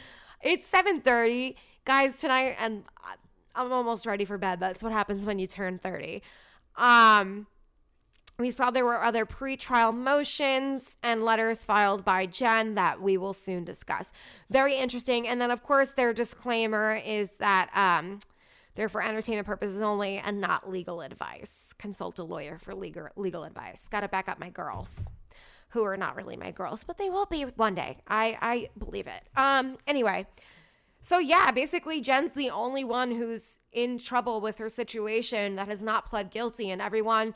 It's 0.44 0.70
7:30, 0.70 1.56
guys, 1.86 2.20
tonight, 2.20 2.56
and 2.60 2.84
I'm 3.56 3.72
almost 3.72 4.06
ready 4.06 4.26
for 4.26 4.38
bed. 4.38 4.60
That's 4.60 4.84
what 4.84 4.92
happens 4.92 5.26
when 5.26 5.40
you 5.40 5.48
turn 5.48 5.80
30. 5.80 6.22
Um, 6.76 7.48
we 8.40 8.52
saw 8.52 8.70
there 8.70 8.86
were 8.86 9.02
other 9.02 9.26
pre-trial 9.26 9.92
motions 9.92 10.96
and 11.02 11.24
letters 11.24 11.64
filed 11.64 12.06
by 12.06 12.28
Jen 12.28 12.76
that 12.76 13.02
we 13.02 13.18
will 13.18 13.34
soon 13.34 13.64
discuss. 13.64 14.14
Very 14.52 14.76
interesting. 14.76 15.28
And 15.28 15.42
then, 15.42 15.50
of 15.50 15.64
course, 15.64 15.92
their 15.92 16.14
disclaimer 16.14 17.02
is 17.04 17.32
that 17.40 17.72
um, 17.76 18.20
they're 18.78 18.90
for 18.90 19.04
entertainment 19.04 19.48
purposes 19.48 19.82
only 19.82 20.20
and 20.20 20.40
not 20.40 20.70
legal 20.70 21.02
advice 21.02 21.74
consult 21.80 22.20
a 22.20 22.24
lawyer 22.24 22.58
for 22.60 22.74
legal 22.74 23.08
legal 23.16 23.44
advice. 23.44 23.88
Got 23.90 24.02
to 24.02 24.08
back 24.08 24.30
up 24.30 24.40
my 24.40 24.50
girls, 24.50 25.06
who 25.70 25.84
are 25.84 25.98
not 25.98 26.16
really 26.16 26.38
my 26.38 26.52
girls, 26.52 26.84
but 26.84 26.98
they 26.98 27.10
will 27.10 27.26
be 27.26 27.44
one 27.44 27.76
day. 27.76 27.98
I 28.08 28.38
I 28.42 28.70
believe 28.78 29.08
it. 29.08 29.24
Um. 29.36 29.78
Anyway, 29.88 30.28
so 31.02 31.18
yeah, 31.18 31.52
basically 31.52 32.02
Jen's 32.02 32.34
the 32.34 32.52
only 32.52 32.84
one 32.84 33.12
who's 33.12 33.58
in 33.72 33.98
trouble 33.98 34.42
with 34.42 34.60
her 34.60 34.70
situation 34.70 35.56
that 35.56 35.68
has 35.68 35.82
not 35.82 36.06
pled 36.06 36.30
guilty, 36.30 36.70
and 36.70 36.82
everyone 36.82 37.34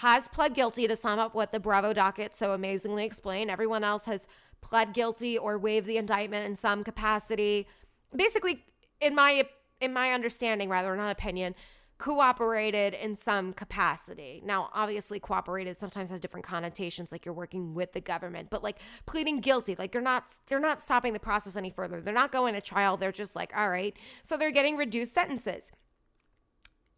has 0.00 0.28
pled 0.28 0.54
guilty 0.54 0.86
to 0.86 0.94
sum 0.94 1.18
up 1.18 1.34
what 1.34 1.52
the 1.52 1.60
Bravo 1.60 1.94
docket 1.94 2.34
so 2.34 2.52
amazingly 2.52 3.06
explained. 3.06 3.50
Everyone 3.50 3.82
else 3.82 4.04
has 4.04 4.26
pled 4.60 4.92
guilty 4.92 5.38
or 5.38 5.58
waived 5.58 5.86
the 5.86 5.96
indictment 5.96 6.46
in 6.46 6.54
some 6.54 6.84
capacity. 6.84 7.66
Basically, 8.14 8.62
in 9.00 9.14
my 9.14 9.48
in 9.80 9.92
my 9.92 10.12
understanding, 10.12 10.68
rather 10.68 10.94
not 10.96 11.10
opinion, 11.10 11.54
cooperated 11.98 12.92
in 12.94 13.16
some 13.16 13.52
capacity. 13.54 14.42
Now, 14.44 14.68
obviously, 14.74 15.18
cooperated 15.18 15.78
sometimes 15.78 16.10
has 16.10 16.20
different 16.20 16.44
connotations, 16.44 17.10
like 17.10 17.24
you're 17.24 17.34
working 17.34 17.74
with 17.74 17.92
the 17.92 18.00
government, 18.00 18.50
but 18.50 18.62
like 18.62 18.78
pleading 19.06 19.40
guilty, 19.40 19.74
like 19.78 19.94
you're 19.94 20.02
not 20.02 20.24
they're 20.46 20.60
not 20.60 20.78
stopping 20.78 21.14
the 21.14 21.20
process 21.20 21.56
any 21.56 21.70
further. 21.70 22.00
They're 22.00 22.12
not 22.12 22.32
going 22.32 22.54
to 22.54 22.60
trial. 22.60 22.96
They're 22.96 23.12
just 23.12 23.34
like, 23.34 23.52
all 23.56 23.70
right. 23.70 23.96
So 24.22 24.36
they're 24.36 24.50
getting 24.50 24.76
reduced 24.76 25.14
sentences. 25.14 25.72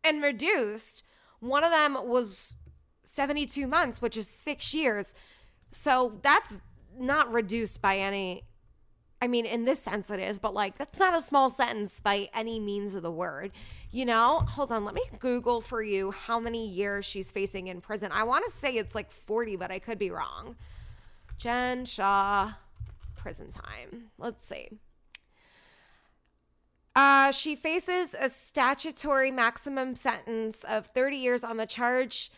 And 0.03 0.23
reduced, 0.23 1.05
one 1.41 1.65
of 1.65 1.71
them 1.71 1.97
was 2.09 2.57
72 3.05 3.67
months, 3.67 4.03
which 4.03 4.17
is 4.17 4.29
six 4.29 4.75
years. 4.75 5.15
So 5.71 6.19
that's 6.23 6.61
not 6.99 7.33
reduced 7.33 7.81
by 7.81 7.99
any 7.99 8.48
I 9.21 9.27
mean, 9.27 9.47
in 9.47 9.65
this 9.65 9.81
sense, 9.81 10.11
it 10.11 10.21
is, 10.21 10.39
but 10.39 10.55
like, 10.55 10.79
that's 10.79 10.99
not 10.99 11.17
a 11.17 11.21
small 11.21 11.51
sentence 11.51 11.99
by 11.99 12.29
any 12.35 12.61
means 12.61 12.95
of 12.95 13.03
the 13.03 13.11
word. 13.11 13.51
You 13.91 14.05
know, 14.05 14.45
hold 14.47 14.71
on, 14.71 14.85
let 14.85 14.95
me 14.95 15.03
Google 15.19 15.61
for 15.61 15.83
you 15.83 16.13
how 16.13 16.39
many 16.39 16.69
years 16.69 17.05
she's 17.05 17.31
facing 17.31 17.67
in 17.67 17.81
prison. 17.81 18.13
I 18.13 18.23
want 18.23 18.45
to 18.45 18.53
say 18.53 18.75
it's 18.75 18.95
like 18.95 19.11
40, 19.11 19.57
but 19.57 19.73
I 19.73 19.81
could 19.81 19.99
be 19.99 20.11
wrong. 20.11 20.55
Jen 21.37 21.85
Shah, 21.85 22.53
prison 23.17 23.51
time. 23.51 24.11
Let's 24.19 24.45
see. 24.45 24.69
Uh, 26.95 27.33
she 27.33 27.57
faces 27.57 28.15
a 28.19 28.29
statutory 28.29 29.31
maximum 29.31 29.95
sentence 29.97 30.65
of 30.69 30.87
30 30.87 31.17
years 31.17 31.45
on 31.45 31.57
the 31.57 31.67
charge 31.67 32.31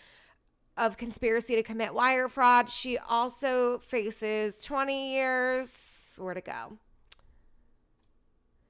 of 0.77 0.97
conspiracy 0.97 1.57
to 1.57 1.63
commit 1.63 1.95
wire 1.95 2.29
fraud. 2.29 2.71
She 2.71 2.97
also 2.97 3.79
faces 3.79 4.63
20 4.63 5.13
years 5.13 5.90
where 6.23 6.35
to 6.35 6.41
go. 6.41 6.79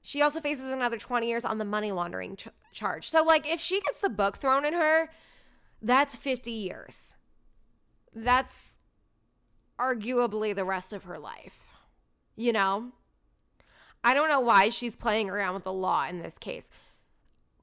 She 0.01 0.21
also 0.21 0.41
faces 0.41 0.71
another 0.71 0.97
20 0.97 1.27
years 1.27 1.45
on 1.45 1.57
the 1.59 1.65
money 1.65 1.91
laundering 1.91 2.35
ch- 2.35 2.47
charge. 2.73 3.07
So, 3.09 3.23
like, 3.23 3.47
if 3.47 3.59
she 3.59 3.81
gets 3.81 4.01
the 4.01 4.09
book 4.09 4.37
thrown 4.37 4.65
in 4.65 4.73
her, 4.73 5.09
that's 5.81 6.15
50 6.15 6.51
years. 6.51 7.13
That's 8.13 8.79
arguably 9.79 10.55
the 10.55 10.65
rest 10.65 10.91
of 10.91 11.03
her 11.03 11.19
life. 11.19 11.59
You 12.35 12.53
know? 12.53 12.91
I 14.03 14.13
don't 14.15 14.29
know 14.29 14.39
why 14.39 14.69
she's 14.69 14.95
playing 14.95 15.29
around 15.29 15.53
with 15.53 15.63
the 15.63 15.73
law 15.73 16.07
in 16.07 16.19
this 16.19 16.37
case, 16.39 16.71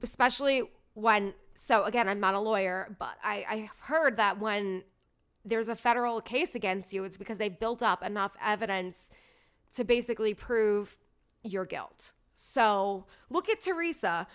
especially 0.03 0.63
when, 0.95 1.35
so 1.55 1.85
again, 1.85 2.09
I'm 2.09 2.21
not 2.21 2.35
a 2.35 2.41
lawyer, 2.41 2.95
but 2.99 3.17
I, 3.25 3.45
I've 3.49 3.79
heard 3.81 4.17
that 4.19 4.39
when 4.39 4.85
there's 5.45 5.69
a 5.69 5.77
federal 5.77 6.21
case 6.21 6.55
against 6.55 6.93
you, 6.93 7.05
it's 7.05 7.19
because 7.19 7.39
they 7.39 7.49
built 7.49 7.83
up 7.83 8.05
enough 8.05 8.37
evidence 8.45 9.11
to 9.75 9.85
basically 9.85 10.35
prove 10.35 10.99
your 11.43 11.65
guilt. 11.65 12.13
So 12.35 13.07
look 13.31 13.49
at 13.49 13.61
Teresa. 13.61 14.27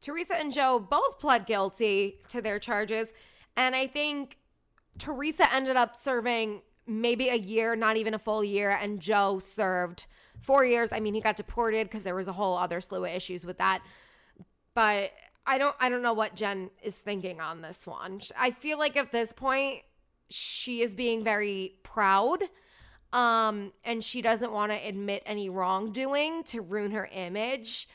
Teresa 0.00 0.36
and 0.36 0.52
Joe 0.52 0.78
both 0.78 1.18
pled 1.18 1.46
guilty 1.46 2.18
to 2.28 2.42
their 2.42 2.58
charges. 2.58 3.12
And 3.56 3.74
I 3.74 3.86
think 3.86 4.38
Teresa 4.98 5.52
ended 5.54 5.76
up 5.76 5.96
serving 5.96 6.60
maybe 6.86 7.28
a 7.28 7.36
year, 7.36 7.74
not 7.76 7.96
even 7.96 8.14
a 8.14 8.18
full 8.18 8.44
year. 8.44 8.70
And 8.70 9.00
Joe 9.00 9.38
served 9.38 10.06
four 10.40 10.64
years. 10.64 10.92
I 10.92 11.00
mean, 11.00 11.14
he 11.14 11.20
got 11.20 11.36
deported 11.36 11.88
because 11.88 12.04
there 12.04 12.14
was 12.14 12.28
a 12.28 12.32
whole 12.32 12.56
other 12.56 12.80
slew 12.80 13.04
of 13.04 13.10
issues 13.10 13.46
with 13.46 13.58
that. 13.58 13.82
But 14.74 15.12
I 15.46 15.58
don't 15.58 15.74
I 15.78 15.88
don't 15.88 16.02
know 16.02 16.12
what 16.12 16.34
Jen 16.34 16.70
is 16.82 16.98
thinking 16.98 17.40
on 17.40 17.62
this 17.62 17.86
one. 17.86 18.20
I 18.36 18.50
feel 18.50 18.78
like 18.78 18.96
at 18.96 19.12
this 19.12 19.32
point 19.32 19.82
she 20.30 20.80
is 20.80 20.94
being 20.94 21.22
very 21.22 21.76
proud 21.82 22.42
um, 23.14 23.72
and 23.84 24.02
she 24.02 24.20
doesn't 24.20 24.52
want 24.52 24.72
to 24.72 24.78
admit 24.86 25.22
any 25.24 25.48
wrongdoing 25.48 26.42
to 26.42 26.60
ruin 26.60 26.90
her 26.90 27.08
image. 27.12 27.88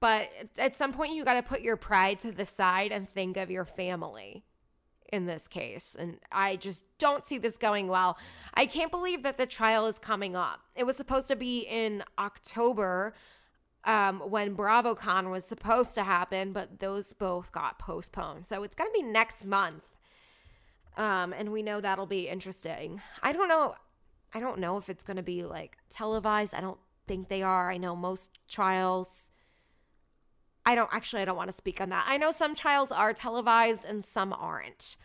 But 0.00 0.30
at 0.58 0.74
some 0.74 0.92
point, 0.92 1.14
you 1.14 1.24
got 1.24 1.34
to 1.34 1.42
put 1.42 1.60
your 1.60 1.76
pride 1.76 2.18
to 2.20 2.32
the 2.32 2.46
side 2.46 2.90
and 2.90 3.08
think 3.08 3.36
of 3.36 3.50
your 3.50 3.66
family 3.66 4.42
in 5.12 5.26
this 5.26 5.46
case. 5.46 5.94
And 5.96 6.18
I 6.32 6.56
just 6.56 6.86
don't 6.98 7.24
see 7.24 7.36
this 7.36 7.58
going 7.58 7.86
well. 7.86 8.16
I 8.54 8.64
can't 8.64 8.90
believe 8.90 9.22
that 9.24 9.36
the 9.36 9.44
trial 9.44 9.86
is 9.86 9.98
coming 9.98 10.34
up. 10.34 10.60
It 10.74 10.84
was 10.84 10.96
supposed 10.96 11.28
to 11.28 11.36
be 11.36 11.60
in 11.60 12.02
October 12.18 13.14
um, 13.84 14.20
when 14.20 14.56
BravoCon 14.56 15.30
was 15.30 15.44
supposed 15.44 15.92
to 15.94 16.02
happen, 16.02 16.54
but 16.54 16.80
those 16.80 17.12
both 17.12 17.52
got 17.52 17.78
postponed. 17.78 18.46
So 18.46 18.62
it's 18.62 18.74
going 18.74 18.88
to 18.88 18.94
be 18.94 19.02
next 19.02 19.44
month. 19.46 19.84
Um, 20.96 21.34
and 21.34 21.52
we 21.52 21.62
know 21.62 21.80
that'll 21.80 22.06
be 22.06 22.28
interesting. 22.28 23.02
I 23.22 23.32
don't 23.32 23.48
know. 23.48 23.74
I 24.34 24.40
don't 24.40 24.58
know 24.58 24.78
if 24.78 24.88
it's 24.88 25.04
going 25.04 25.16
to 25.16 25.22
be 25.22 25.42
like 25.42 25.78
televised. 25.90 26.54
I 26.54 26.60
don't 26.60 26.78
think 27.06 27.28
they 27.28 27.42
are. 27.42 27.70
I 27.70 27.76
know 27.76 27.94
most 27.94 28.38
trials 28.48 29.32
I 30.64 30.74
don't 30.74 30.90
actually 30.92 31.22
I 31.22 31.24
don't 31.24 31.36
want 31.36 31.48
to 31.48 31.56
speak 31.56 31.80
on 31.80 31.88
that. 31.90 32.04
I 32.06 32.16
know 32.16 32.30
some 32.30 32.54
trials 32.54 32.92
are 32.92 33.12
televised 33.12 33.84
and 33.84 34.04
some 34.04 34.32
aren't. 34.32 34.96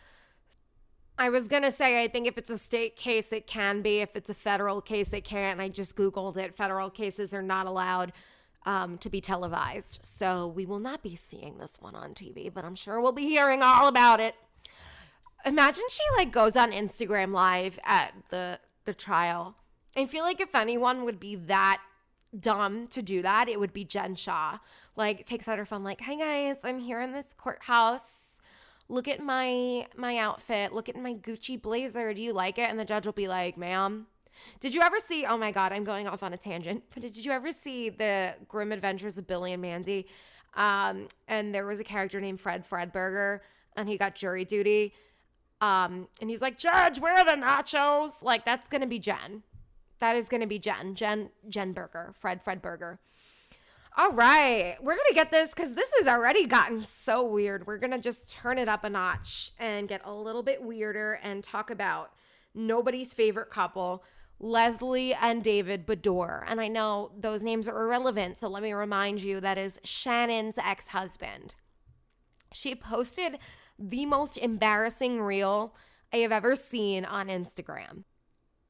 I 1.18 1.30
was 1.30 1.48
going 1.48 1.64
to 1.64 1.72
say 1.72 2.02
I 2.02 2.08
think 2.08 2.28
if 2.28 2.38
it's 2.38 2.50
a 2.50 2.58
state 2.58 2.94
case 2.94 3.32
it 3.32 3.46
can 3.46 3.82
be, 3.82 4.00
if 4.00 4.14
it's 4.14 4.30
a 4.30 4.34
federal 4.34 4.80
case 4.80 5.12
it 5.12 5.24
can't. 5.24 5.60
I 5.60 5.68
just 5.68 5.96
googled 5.96 6.36
it. 6.36 6.54
Federal 6.54 6.90
cases 6.90 7.34
are 7.34 7.42
not 7.42 7.66
allowed 7.66 8.12
um, 8.66 8.98
to 8.98 9.10
be 9.10 9.20
televised. 9.20 9.98
So 10.02 10.46
we 10.48 10.64
will 10.64 10.78
not 10.78 11.02
be 11.02 11.16
seeing 11.16 11.58
this 11.58 11.80
one 11.80 11.96
on 11.96 12.14
TV, 12.14 12.52
but 12.52 12.64
I'm 12.64 12.76
sure 12.76 13.00
we'll 13.00 13.12
be 13.12 13.26
hearing 13.26 13.62
all 13.62 13.88
about 13.88 14.20
it. 14.20 14.36
Imagine 15.44 15.84
she 15.88 16.02
like 16.16 16.30
goes 16.30 16.56
on 16.56 16.72
Instagram 16.72 17.32
live 17.32 17.78
at 17.84 18.12
the 18.30 18.60
the 18.88 18.94
trial. 18.94 19.54
I 19.96 20.06
feel 20.06 20.24
like 20.24 20.40
if 20.40 20.54
anyone 20.54 21.04
would 21.04 21.20
be 21.20 21.36
that 21.36 21.82
dumb 22.38 22.86
to 22.88 23.02
do 23.02 23.20
that, 23.20 23.46
it 23.46 23.60
would 23.60 23.74
be 23.74 23.84
Jen 23.84 24.14
Shah. 24.14 24.58
Like 24.96 25.26
takes 25.26 25.46
out 25.46 25.58
her 25.58 25.66
phone, 25.66 25.84
like, 25.84 26.00
"Hi 26.00 26.14
guys, 26.14 26.60
I'm 26.64 26.78
here 26.78 27.02
in 27.02 27.12
this 27.12 27.34
courthouse. 27.36 28.40
Look 28.88 29.06
at 29.06 29.22
my 29.22 29.86
my 29.94 30.16
outfit. 30.16 30.72
Look 30.72 30.88
at 30.88 30.96
my 30.96 31.12
Gucci 31.12 31.60
blazer. 31.60 32.14
Do 32.14 32.22
you 32.22 32.32
like 32.32 32.56
it?" 32.58 32.70
And 32.70 32.80
the 32.80 32.86
judge 32.86 33.04
will 33.04 33.12
be 33.12 33.28
like, 33.28 33.58
"Ma'am." 33.58 34.06
Did 34.60 34.72
you 34.72 34.80
ever 34.80 34.98
see? 35.00 35.26
Oh 35.26 35.36
my 35.36 35.50
God, 35.50 35.72
I'm 35.72 35.84
going 35.84 36.08
off 36.08 36.22
on 36.22 36.32
a 36.32 36.36
tangent. 36.38 36.84
But 36.94 37.02
did 37.02 37.24
you 37.26 37.32
ever 37.32 37.52
see 37.52 37.90
the 37.90 38.36
Grim 38.46 38.72
Adventures 38.72 39.18
of 39.18 39.26
Billy 39.26 39.52
and 39.52 39.60
Mandy? 39.60 40.06
Um, 40.54 41.08
and 41.26 41.54
there 41.54 41.66
was 41.66 41.80
a 41.80 41.84
character 41.84 42.20
named 42.20 42.40
Fred 42.40 42.64
Fredburger 42.66 43.40
and 43.78 43.88
he 43.88 43.96
got 43.96 44.14
jury 44.14 44.44
duty. 44.44 44.92
Um, 45.60 46.08
and 46.20 46.30
he's 46.30 46.40
like, 46.40 46.58
Judge, 46.58 47.00
where 47.00 47.14
are 47.14 47.24
the 47.24 47.40
nachos? 47.42 48.22
Like, 48.22 48.44
that's 48.44 48.68
gonna 48.68 48.86
be 48.86 48.98
Jen. 48.98 49.42
That 49.98 50.16
is 50.16 50.28
gonna 50.28 50.46
be 50.46 50.58
Jen. 50.58 50.94
Jen, 50.94 51.30
Jen 51.48 51.72
Berger, 51.72 52.12
Fred, 52.14 52.42
Fred 52.42 52.62
Berger. 52.62 52.98
All 53.96 54.12
right, 54.12 54.76
we're 54.80 54.94
gonna 54.94 55.14
get 55.14 55.32
this 55.32 55.50
because 55.50 55.74
this 55.74 55.90
has 55.98 56.06
already 56.06 56.46
gotten 56.46 56.84
so 56.84 57.24
weird. 57.24 57.66
We're 57.66 57.78
gonna 57.78 57.98
just 57.98 58.30
turn 58.30 58.56
it 58.58 58.68
up 58.68 58.84
a 58.84 58.90
notch 58.90 59.50
and 59.58 59.88
get 59.88 60.02
a 60.04 60.14
little 60.14 60.44
bit 60.44 60.62
weirder 60.62 61.18
and 61.20 61.42
talk 61.42 61.70
about 61.70 62.12
nobody's 62.54 63.12
favorite 63.12 63.50
couple, 63.50 64.04
Lesley 64.38 65.14
and 65.14 65.42
David 65.42 65.84
Beador. 65.84 66.44
And 66.46 66.60
I 66.60 66.68
know 66.68 67.10
those 67.18 67.42
names 67.42 67.68
are 67.68 67.82
irrelevant, 67.82 68.36
so 68.36 68.48
let 68.48 68.62
me 68.62 68.72
remind 68.72 69.20
you 69.20 69.40
that 69.40 69.58
is 69.58 69.80
Shannon's 69.82 70.58
ex 70.58 70.88
husband. 70.88 71.56
She 72.52 72.76
posted 72.76 73.38
the 73.78 74.06
most 74.06 74.36
embarrassing 74.36 75.20
reel 75.20 75.74
I 76.12 76.18
have 76.18 76.32
ever 76.32 76.56
seen 76.56 77.04
on 77.04 77.28
Instagram. 77.28 78.04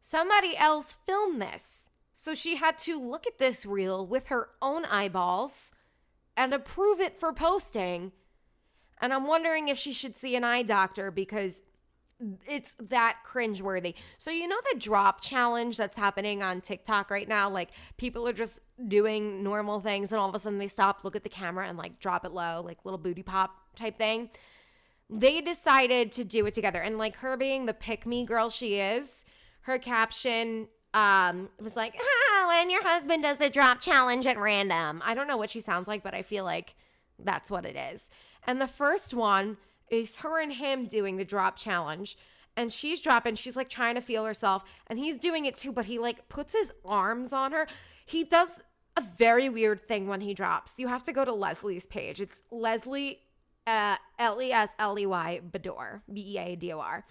Somebody 0.00 0.56
else 0.56 0.96
filmed 1.06 1.40
this, 1.40 1.88
so 2.12 2.34
she 2.34 2.56
had 2.56 2.78
to 2.78 2.98
look 2.98 3.26
at 3.26 3.38
this 3.38 3.64
reel 3.64 4.06
with 4.06 4.28
her 4.28 4.48
own 4.60 4.84
eyeballs 4.84 5.72
and 6.36 6.54
approve 6.54 7.00
it 7.00 7.18
for 7.18 7.32
posting. 7.32 8.12
And 9.00 9.12
I'm 9.12 9.26
wondering 9.26 9.68
if 9.68 9.78
she 9.78 9.92
should 9.92 10.16
see 10.16 10.34
an 10.36 10.44
eye 10.44 10.62
doctor 10.62 11.10
because 11.10 11.62
it's 12.48 12.74
that 12.80 13.18
cringeworthy. 13.26 13.94
So 14.18 14.30
you 14.30 14.48
know 14.48 14.58
the 14.72 14.78
drop 14.80 15.20
challenge 15.20 15.76
that's 15.76 15.96
happening 15.96 16.42
on 16.42 16.60
TikTok 16.60 17.10
right 17.10 17.28
now? 17.28 17.48
Like 17.48 17.70
people 17.96 18.26
are 18.26 18.32
just 18.32 18.60
doing 18.88 19.42
normal 19.42 19.80
things 19.80 20.12
and 20.12 20.20
all 20.20 20.28
of 20.28 20.34
a 20.34 20.38
sudden 20.38 20.58
they 20.58 20.66
stop, 20.66 21.04
look 21.04 21.14
at 21.14 21.22
the 21.22 21.28
camera 21.28 21.68
and 21.68 21.78
like 21.78 22.00
drop 22.00 22.24
it 22.24 22.32
low, 22.32 22.62
like 22.64 22.84
little 22.84 22.98
booty 22.98 23.22
pop 23.22 23.54
type 23.76 23.98
thing. 23.98 24.30
They 25.10 25.40
decided 25.40 26.12
to 26.12 26.24
do 26.24 26.46
it 26.46 26.54
together. 26.54 26.80
And 26.80 26.98
like 26.98 27.16
her 27.16 27.36
being 27.36 27.66
the 27.66 27.74
pick 27.74 28.06
me 28.06 28.24
girl 28.24 28.50
she 28.50 28.76
is, 28.76 29.24
her 29.62 29.78
caption 29.78 30.68
um 30.94 31.50
was 31.60 31.76
like, 31.76 31.94
ah, 32.00 32.48
when 32.48 32.70
your 32.70 32.82
husband 32.82 33.22
does 33.22 33.36
the 33.38 33.50
drop 33.50 33.80
challenge 33.80 34.26
at 34.26 34.38
random. 34.38 35.02
I 35.04 35.14
don't 35.14 35.28
know 35.28 35.36
what 35.36 35.50
she 35.50 35.60
sounds 35.60 35.88
like, 35.88 36.02
but 36.02 36.14
I 36.14 36.22
feel 36.22 36.44
like 36.44 36.74
that's 37.18 37.50
what 37.50 37.66
it 37.66 37.76
is. 37.76 38.10
And 38.46 38.60
the 38.60 38.66
first 38.66 39.12
one 39.12 39.58
is 39.90 40.16
her 40.16 40.40
and 40.40 40.52
him 40.52 40.86
doing 40.86 41.16
the 41.16 41.24
drop 41.24 41.56
challenge. 41.56 42.16
And 42.56 42.72
she's 42.72 43.00
dropping, 43.00 43.36
she's 43.36 43.54
like 43.54 43.68
trying 43.68 43.94
to 43.94 44.00
feel 44.00 44.24
herself, 44.24 44.64
and 44.88 44.98
he's 44.98 45.18
doing 45.18 45.44
it 45.44 45.56
too, 45.56 45.72
but 45.72 45.84
he 45.86 45.98
like 45.98 46.28
puts 46.28 46.52
his 46.52 46.72
arms 46.84 47.32
on 47.32 47.52
her. 47.52 47.68
He 48.04 48.24
does 48.24 48.60
a 48.96 49.00
very 49.00 49.48
weird 49.48 49.86
thing 49.86 50.08
when 50.08 50.20
he 50.20 50.34
drops. 50.34 50.72
You 50.76 50.88
have 50.88 51.04
to 51.04 51.12
go 51.12 51.24
to 51.24 51.32
Lesley's 51.32 51.86
page. 51.86 52.20
It's 52.20 52.42
Lesley, 52.50 53.20
uh, 53.68 53.96
L 54.18 54.40
E 54.40 54.50
S 54.50 54.74
L 54.78 54.98
E 54.98 55.06
Y 55.06 55.40
Beador, 55.50 56.00
B 56.12 56.34
E 56.34 56.38
A 56.38 56.56
D 56.56 56.72
O 56.72 56.80
R. 56.80 57.04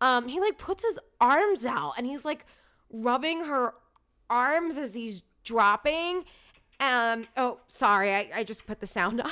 Um, 0.00 0.28
he 0.28 0.40
like 0.40 0.58
puts 0.58 0.84
his 0.84 0.98
arms 1.20 1.64
out 1.64 1.94
and 1.96 2.06
he's 2.06 2.24
like 2.24 2.46
rubbing 2.90 3.44
her 3.44 3.74
arms 4.30 4.76
as 4.76 4.94
he's 4.94 5.22
dropping. 5.44 6.24
Um, 6.80 7.24
oh, 7.36 7.60
sorry, 7.68 8.14
I, 8.14 8.30
I 8.34 8.44
just 8.44 8.66
put 8.66 8.80
the 8.80 8.86
sound 8.86 9.20
on. 9.20 9.30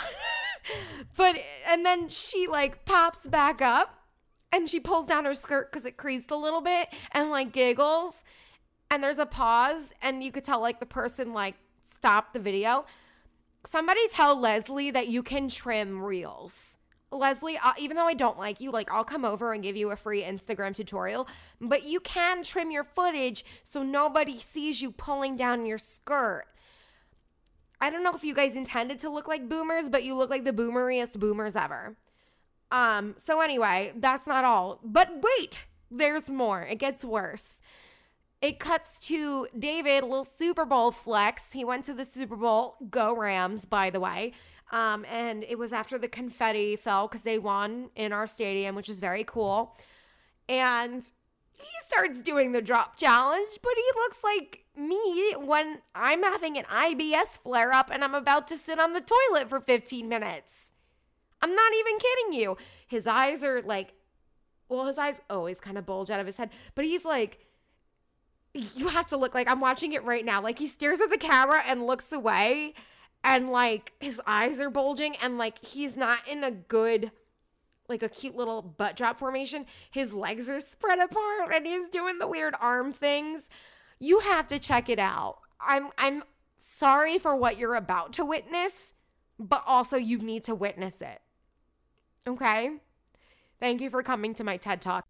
but 1.17 1.37
and 1.67 1.85
then 1.85 2.09
she 2.09 2.47
like 2.47 2.85
pops 2.85 3.27
back 3.27 3.61
up 3.61 3.99
and 4.53 4.69
she 4.69 4.79
pulls 4.79 5.07
down 5.07 5.25
her 5.25 5.35
skirt 5.35 5.73
because 5.73 5.87
it 5.87 5.97
creased 5.97 6.31
a 6.31 6.37
little 6.37 6.61
bit 6.61 6.89
and 7.13 7.31
like 7.31 7.53
giggles 7.53 8.23
and 8.91 9.03
there's 9.03 9.19
a 9.19 9.27
pause 9.27 9.93
and 10.03 10.23
you 10.23 10.31
could 10.31 10.45
tell 10.45 10.61
like 10.61 10.79
the 10.79 10.87
person 10.87 11.33
like 11.33 11.57
stopped 11.91 12.35
the 12.35 12.39
video 12.39 12.85
somebody 13.65 14.01
tell 14.09 14.39
lesley 14.39 14.91
that 14.91 15.09
you 15.09 15.23
can 15.23 15.49
trim 15.49 16.03
reels 16.03 16.79
lesley 17.11 17.59
even 17.79 17.97
though 17.97 18.07
i 18.07 18.15
don't 18.15 18.39
like 18.39 18.61
you 18.61 18.71
like 18.71 18.91
i'll 18.91 19.05
come 19.05 19.25
over 19.25 19.53
and 19.53 19.63
give 19.63 19.77
you 19.77 19.91
a 19.91 19.97
free 19.97 20.23
instagram 20.23 20.75
tutorial 20.75 21.29
but 21.61 21.85
you 21.85 22.01
can 22.01 22.43
trim 22.43 22.71
your 22.71 22.85
footage 22.85 23.45
so 23.63 23.83
nobody 23.83 24.39
sees 24.39 24.81
you 24.81 24.91
pulling 24.91 25.37
down 25.37 25.67
your 25.67 25.79
skirt 25.79 26.47
I 27.83 27.91
don't 27.91 28.05
know 28.05 28.13
if 28.15 28.23
you 28.23 28.33
guys 28.33 28.55
intended 28.55 29.01
to 29.01 29.11
look 29.11 29.27
like 29.27 29.49
boomers, 29.49 29.91
but 29.91 30.05
you 30.05 30.15
look 30.15 30.31
like 30.31 30.45
the 30.45 30.53
boomeriest 30.53 31.19
boomers 31.19 31.57
ever. 31.57 31.97
Um, 32.71 33.17
so 33.19 33.41
anyway, 33.41 33.93
that's 33.97 34.29
not 34.29 34.45
all. 34.45 34.79
But 34.85 35.21
wait, 35.21 35.65
there's 35.91 36.31
more. 36.31 36.63
It 36.63 36.79
gets 36.79 37.05
worse. 37.05 37.61
It 38.43 38.59
cuts 38.59 38.99
to 39.07 39.47
David, 39.57 40.03
a 40.03 40.07
little 40.07 40.25
Super 40.25 40.65
Bowl 40.65 40.91
flex. 40.91 41.53
He 41.53 41.65
went 41.65 41.85
to 41.85 41.95
the 41.95 42.05
Super 42.05 42.35
Bowl. 42.35 42.75
Go 42.91 43.17
Rams, 43.17 43.65
by 43.65 43.89
the 43.91 44.01
way. 44.01 44.33
Um, 44.73 45.07
and 45.09 45.45
it 45.45 45.59
was 45.59 45.73
after 45.73 45.97
the 45.97 46.09
confetti 46.09 46.75
fell 46.75 47.07
because 47.07 47.23
they 47.23 47.39
won 47.39 47.91
in 47.95 48.13
our 48.13 48.27
stadium, 48.27 48.75
which 48.75 48.89
is 48.89 48.99
very 48.99 49.23
cool. 49.23 49.77
And 50.49 51.05
he 51.53 51.69
starts 51.87 52.21
doing 52.21 52.51
the 52.51 52.61
drop 52.61 52.97
challenge, 52.97 53.59
but 53.63 53.73
he 53.77 53.85
looks 53.95 54.25
like 54.25 54.65
me 54.77 55.35
when 55.39 55.79
I'm 55.95 56.25
having 56.25 56.59
an 56.59 56.65
IBS 56.65 57.39
flare 57.39 57.73
up 57.73 57.91
and 57.93 58.03
I'm 58.03 58.15
about 58.15 58.49
to 58.49 58.57
sit 58.57 58.81
on 58.81 58.93
the 58.93 59.03
toilet 59.03 59.49
for 59.49 59.61
15 59.61 60.09
minutes. 60.09 60.73
I'm 61.41 61.55
not 61.55 61.73
even 61.79 61.99
kidding 61.99 62.41
you. 62.41 62.57
His 62.89 63.07
eyes 63.07 63.45
are 63.45 63.63
like, 63.63 63.93
well, 64.69 64.87
his 64.87 64.99
eyes 64.99 65.21
always 65.31 65.61
kind 65.61 65.79
of 65.79 65.87
bulge 65.87 66.11
out 66.11 66.19
of 66.19 66.27
his 66.27 66.39
head, 66.39 66.51
but 66.75 66.85
he's 66.85 67.05
like, 67.05 67.39
you 68.55 68.89
have 68.89 69.07
to 69.09 69.17
look 69.17 69.35
like 69.35 69.49
I'm 69.49 69.61
watching 69.61 69.93
it 69.93 70.05
right 70.05 70.25
now. 70.25 70.43
Like 70.43 70.59
he 70.59 70.67
stares 70.67 71.01
at 71.01 71.11
the 71.11 71.19
camera 71.19 71.63
and 71.67 71.87
looks 71.87 72.13
away, 72.13 72.75
and 73.25 73.51
like 73.51 73.93
his 74.01 74.21
eyes 74.27 74.61
are 74.61 74.71
bulging, 74.71 75.17
and 75.17 75.39
like 75.39 75.65
he's 75.65 75.97
not 75.97 76.27
in 76.29 76.45
a 76.45 76.51
good 76.51 77.13
like 77.89 78.03
a 78.03 78.09
cute 78.09 78.37
little 78.37 78.63
butt 78.63 78.97
drop 78.97 79.19
formation. 79.19 79.67
His 79.91 80.15
legs 80.15 80.49
are 80.49 80.61
spread 80.61 80.99
apart 80.99 81.53
and 81.55 81.67
he's 81.67 81.89
doing 81.89 82.19
the 82.19 82.27
weird 82.27 82.55
arm 82.61 82.93
things. 82.93 83.49
You 83.99 84.21
have 84.21 84.49
to 84.49 84.59
check 84.59 84.89
it 84.89 84.99
out. 84.99 85.39
I'm 85.61 85.89
I'm 85.99 86.25
sorry 86.57 87.19
for 87.19 87.37
what 87.37 87.59
you're 87.59 87.75
about 87.75 88.13
to 88.15 88.25
witness, 88.25 88.95
but 89.39 89.63
also 89.67 89.97
you 89.97 90.19
need 90.19 90.45
to 90.45 90.55
witness 90.55 91.03
it. 91.03 91.21
Okay? 92.27 92.71
Thank 93.61 93.81
you 93.81 93.91
for 93.91 94.03
coming 94.03 94.35
to 94.35 94.45
my 94.45 94.57
TED 94.57 94.81
Talk. 94.81 95.07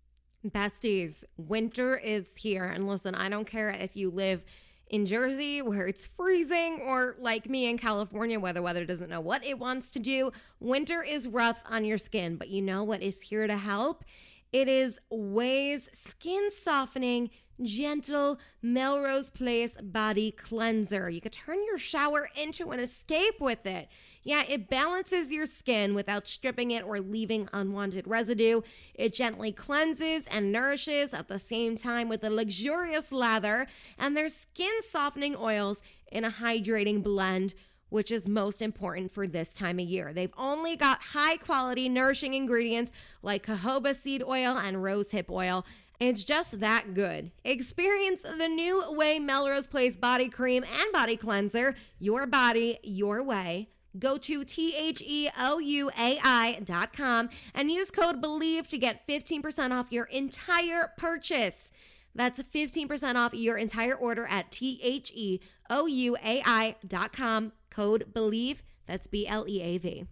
Besties, 0.46 1.24
winter 1.36 1.96
is 1.96 2.36
here. 2.36 2.64
And 2.64 2.88
listen, 2.88 3.14
I 3.14 3.28
don't 3.28 3.46
care 3.46 3.70
if 3.70 3.96
you 3.96 4.10
live 4.10 4.44
in 4.88 5.06
Jersey 5.06 5.62
where 5.62 5.86
it's 5.86 6.06
freezing, 6.06 6.80
or 6.84 7.16
like 7.18 7.48
me 7.48 7.68
in 7.68 7.78
California 7.78 8.38
where 8.38 8.52
the 8.52 8.62
weather 8.62 8.84
doesn't 8.84 9.08
know 9.08 9.20
what 9.20 9.44
it 9.44 9.58
wants 9.58 9.90
to 9.92 9.98
do. 9.98 10.30
Winter 10.60 11.02
is 11.02 11.26
rough 11.26 11.62
on 11.70 11.84
your 11.84 11.98
skin, 11.98 12.36
but 12.36 12.48
you 12.48 12.60
know 12.60 12.84
what 12.84 13.02
is 13.02 13.20
here 13.20 13.46
to 13.46 13.56
help? 13.56 14.04
It 14.52 14.68
is 14.68 15.00
OUAI's 15.10 15.88
skin 15.94 16.50
softening 16.50 17.30
gentle 17.62 18.38
Melrose 18.62 19.30
Place 19.30 19.74
body 19.82 20.30
cleanser. 20.30 21.10
You 21.10 21.20
could 21.20 21.32
turn 21.32 21.62
your 21.64 21.78
shower 21.78 22.28
into 22.40 22.70
an 22.70 22.80
escape 22.80 23.40
with 23.40 23.66
it. 23.66 23.88
Yeah, 24.22 24.44
it 24.48 24.68
balances 24.70 25.32
your 25.32 25.46
skin 25.46 25.94
without 25.94 26.28
stripping 26.28 26.70
it 26.70 26.84
or 26.84 27.00
leaving 27.00 27.48
unwanted 27.52 28.06
residue. 28.06 28.62
It 28.94 29.14
gently 29.14 29.52
cleanses 29.52 30.26
and 30.26 30.52
nourishes 30.52 31.12
at 31.12 31.28
the 31.28 31.38
same 31.38 31.76
time 31.76 32.08
with 32.08 32.24
a 32.24 32.30
luxurious 32.30 33.12
lather, 33.12 33.66
and 33.98 34.16
there's 34.16 34.34
skin 34.34 34.82
softening 34.82 35.36
oils 35.36 35.82
in 36.10 36.24
a 36.24 36.30
hydrating 36.30 37.02
blend 37.02 37.54
which 37.92 38.10
is 38.10 38.26
most 38.26 38.62
important 38.62 39.12
for 39.12 39.26
this 39.26 39.52
time 39.52 39.78
of 39.78 39.84
year. 39.84 40.14
They've 40.14 40.32
only 40.38 40.76
got 40.76 41.02
high 41.02 41.36
quality, 41.36 41.90
nourishing 41.90 42.32
ingredients 42.32 42.90
like 43.22 43.44
jojoba 43.44 43.94
seed 43.94 44.22
oil 44.22 44.56
and 44.56 44.78
rosehip 44.78 45.30
oil. 45.30 45.66
It's 46.02 46.24
just 46.24 46.58
that 46.58 46.94
good. 46.94 47.30
Experience 47.44 48.22
the 48.22 48.48
new 48.48 48.82
OUAI 48.82 49.22
Melrose 49.22 49.68
Place 49.68 49.96
body 49.96 50.28
cream 50.28 50.64
and 50.64 50.92
body 50.92 51.16
cleanser, 51.16 51.76
your 52.00 52.26
body, 52.26 52.80
your 52.82 53.22
way. 53.22 53.68
Go 53.96 54.16
to 54.16 54.44
T 54.44 54.74
H 54.74 55.00
E 55.06 55.28
O 55.38 55.60
U 55.60 55.90
A 55.96 56.18
I 56.24 56.58
dot 56.64 56.92
com 56.92 57.28
and 57.54 57.70
use 57.70 57.92
code 57.92 58.20
BLEAV 58.20 58.66
to 58.66 58.78
get 58.78 59.06
15% 59.06 59.70
off 59.70 59.92
your 59.92 60.06
entire 60.06 60.90
purchase. 60.98 61.70
That's 62.16 62.42
15% 62.42 63.14
off 63.14 63.32
your 63.32 63.56
entire 63.56 63.94
order 63.94 64.26
at 64.28 64.50
T 64.50 64.80
H 64.82 65.12
E 65.14 65.38
O 65.70 65.86
U 65.86 66.16
A 66.16 66.42
I 66.44 66.74
dot 66.84 67.12
com. 67.12 67.52
Code 67.70 68.06
BLEAV. 68.12 68.62
That's 68.86 69.06
B-L-E-A-V. 69.06 70.06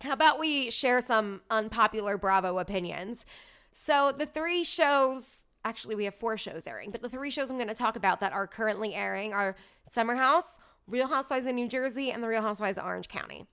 How 0.00 0.12
about 0.12 0.40
we 0.40 0.70
share 0.70 1.00
some 1.00 1.42
unpopular 1.48 2.18
Bravo 2.18 2.58
opinions? 2.58 3.24
So 3.82 4.12
the 4.12 4.26
three 4.26 4.62
shows, 4.62 5.46
actually 5.64 5.94
we 5.94 6.04
have 6.04 6.14
four 6.14 6.36
shows 6.36 6.66
airing, 6.66 6.90
but 6.90 7.00
the 7.00 7.08
three 7.08 7.30
shows 7.30 7.48
I'm 7.48 7.56
going 7.56 7.66
to 7.68 7.74
talk 7.74 7.96
about 7.96 8.20
that 8.20 8.34
are 8.34 8.46
currently 8.46 8.94
airing 8.94 9.32
are 9.32 9.56
Summer 9.90 10.16
House, 10.16 10.58
Real 10.86 11.08
Housewives 11.08 11.46
of 11.46 11.54
New 11.54 11.66
Jersey, 11.66 12.12
and 12.12 12.22
The 12.22 12.28
Real 12.28 12.42
Housewives 12.42 12.76
of 12.76 12.84
Orange 12.84 13.08
County. 13.08 13.46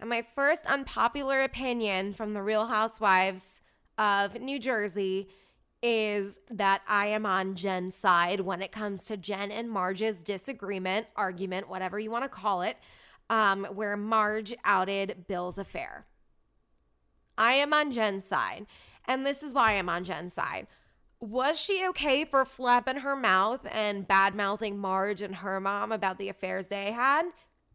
And 0.00 0.10
my 0.10 0.22
first 0.34 0.66
unpopular 0.66 1.42
opinion 1.42 2.12
from 2.12 2.34
The 2.34 2.42
Real 2.42 2.66
Housewives 2.66 3.60
of 3.96 4.40
New 4.40 4.58
Jersey 4.58 5.28
is 5.80 6.40
that 6.50 6.82
I 6.88 7.06
am 7.06 7.24
on 7.24 7.54
Jen's 7.54 7.94
side 7.94 8.40
when 8.40 8.62
it 8.62 8.72
comes 8.72 9.04
to 9.04 9.16
Jen 9.16 9.52
and 9.52 9.70
Marge's 9.70 10.24
disagreement, 10.24 11.06
argument, 11.14 11.68
whatever 11.68 12.00
you 12.00 12.10
want 12.10 12.24
to 12.24 12.28
call 12.28 12.62
it, 12.62 12.78
um, 13.30 13.64
where 13.66 13.96
Marge 13.96 14.56
outed 14.64 15.28
Bill's 15.28 15.56
affair. 15.56 16.04
I 17.38 17.52
am 17.52 17.72
on 17.72 17.92
Jen's 17.92 18.26
side. 18.26 18.66
And 19.08 19.24
this 19.26 19.42
is 19.42 19.54
why 19.54 19.72
I'm 19.72 19.88
on 19.88 20.04
Jen's 20.04 20.34
side. 20.34 20.66
Was 21.18 21.60
she 21.60 21.84
okay 21.88 22.24
for 22.24 22.44
flapping 22.44 22.98
her 22.98 23.16
mouth 23.16 23.66
and 23.72 24.06
bad 24.06 24.36
mouthing 24.36 24.78
Marge 24.78 25.22
and 25.22 25.36
her 25.36 25.58
mom 25.58 25.90
about 25.90 26.18
the 26.18 26.28
affairs 26.28 26.68
they 26.68 26.92
had? 26.92 27.24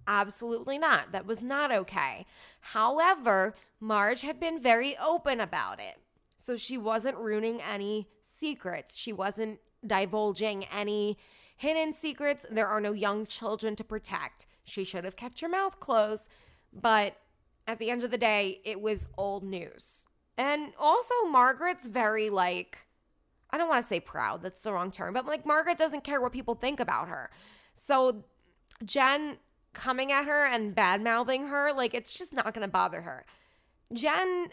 Absolutely 0.07 0.77
not. 0.77 1.11
That 1.11 1.25
was 1.25 1.41
not 1.41 1.71
okay. 1.71 2.25
However, 2.61 3.55
Marge 3.81 4.21
had 4.21 4.39
been 4.39 4.61
very 4.61 4.95
open 4.97 5.41
about 5.41 5.81
it. 5.81 5.97
So 6.37 6.55
she 6.55 6.77
wasn't 6.77 7.17
ruining 7.17 7.61
any 7.61 8.09
secrets. 8.21 8.95
She 8.95 9.11
wasn't 9.11 9.59
divulging 9.85 10.65
any 10.65 11.17
hidden 11.57 11.93
secrets. 11.93 12.45
There 12.49 12.67
are 12.67 12.81
no 12.81 12.91
young 12.91 13.25
children 13.25 13.75
to 13.77 13.83
protect. 13.83 14.45
She 14.63 14.83
should 14.83 15.03
have 15.03 15.15
kept 15.15 15.41
her 15.41 15.49
mouth 15.49 15.79
closed. 15.79 16.29
But 16.71 17.17
at 17.67 17.79
the 17.79 17.89
end 17.89 18.03
of 18.03 18.11
the 18.11 18.17
day, 18.17 18.61
it 18.63 18.81
was 18.81 19.07
old 19.17 19.43
news. 19.43 20.05
And 20.37 20.73
also, 20.79 21.13
Margaret's 21.29 21.87
very 21.87 22.29
like, 22.29 22.79
I 23.51 23.57
don't 23.57 23.69
want 23.69 23.83
to 23.83 23.87
say 23.87 23.99
proud, 23.99 24.41
that's 24.41 24.63
the 24.63 24.73
wrong 24.73 24.91
term, 24.91 25.13
but 25.13 25.25
like 25.27 25.45
Margaret 25.45 25.77
doesn't 25.77 26.03
care 26.03 26.19
what 26.19 26.31
people 26.31 26.55
think 26.55 26.79
about 26.79 27.07
her. 27.07 27.29
So 27.75 28.23
Jen 28.83 29.37
coming 29.73 30.11
at 30.11 30.25
her 30.25 30.45
and 30.45 30.73
bad 30.73 31.01
mouthing 31.01 31.47
her, 31.47 31.71
like 31.73 31.93
it's 31.93 32.13
just 32.13 32.33
not 32.33 32.53
going 32.53 32.65
to 32.65 32.71
bother 32.71 33.01
her. 33.01 33.25
Jen, 33.91 34.49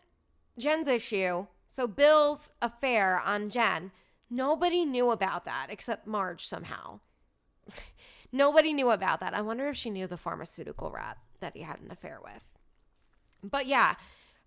Jen's 0.58 0.86
issue, 0.86 1.46
so 1.68 1.86
Bill's 1.86 2.50
affair 2.60 3.20
on 3.24 3.48
Jen, 3.48 3.92
nobody 4.28 4.84
knew 4.84 5.10
about 5.10 5.44
that 5.44 5.68
except 5.70 6.06
Marge 6.06 6.44
somehow. 6.44 7.00
nobody 8.32 8.72
knew 8.72 8.90
about 8.90 9.20
that. 9.20 9.34
I 9.34 9.40
wonder 9.40 9.68
if 9.68 9.76
she 9.76 9.90
knew 9.90 10.06
the 10.06 10.16
pharmaceutical 10.16 10.90
rat 10.90 11.18
that 11.40 11.56
he 11.56 11.62
had 11.62 11.80
an 11.80 11.90
affair 11.90 12.18
with. 12.22 12.44
But 13.42 13.66
yeah, 13.66 13.94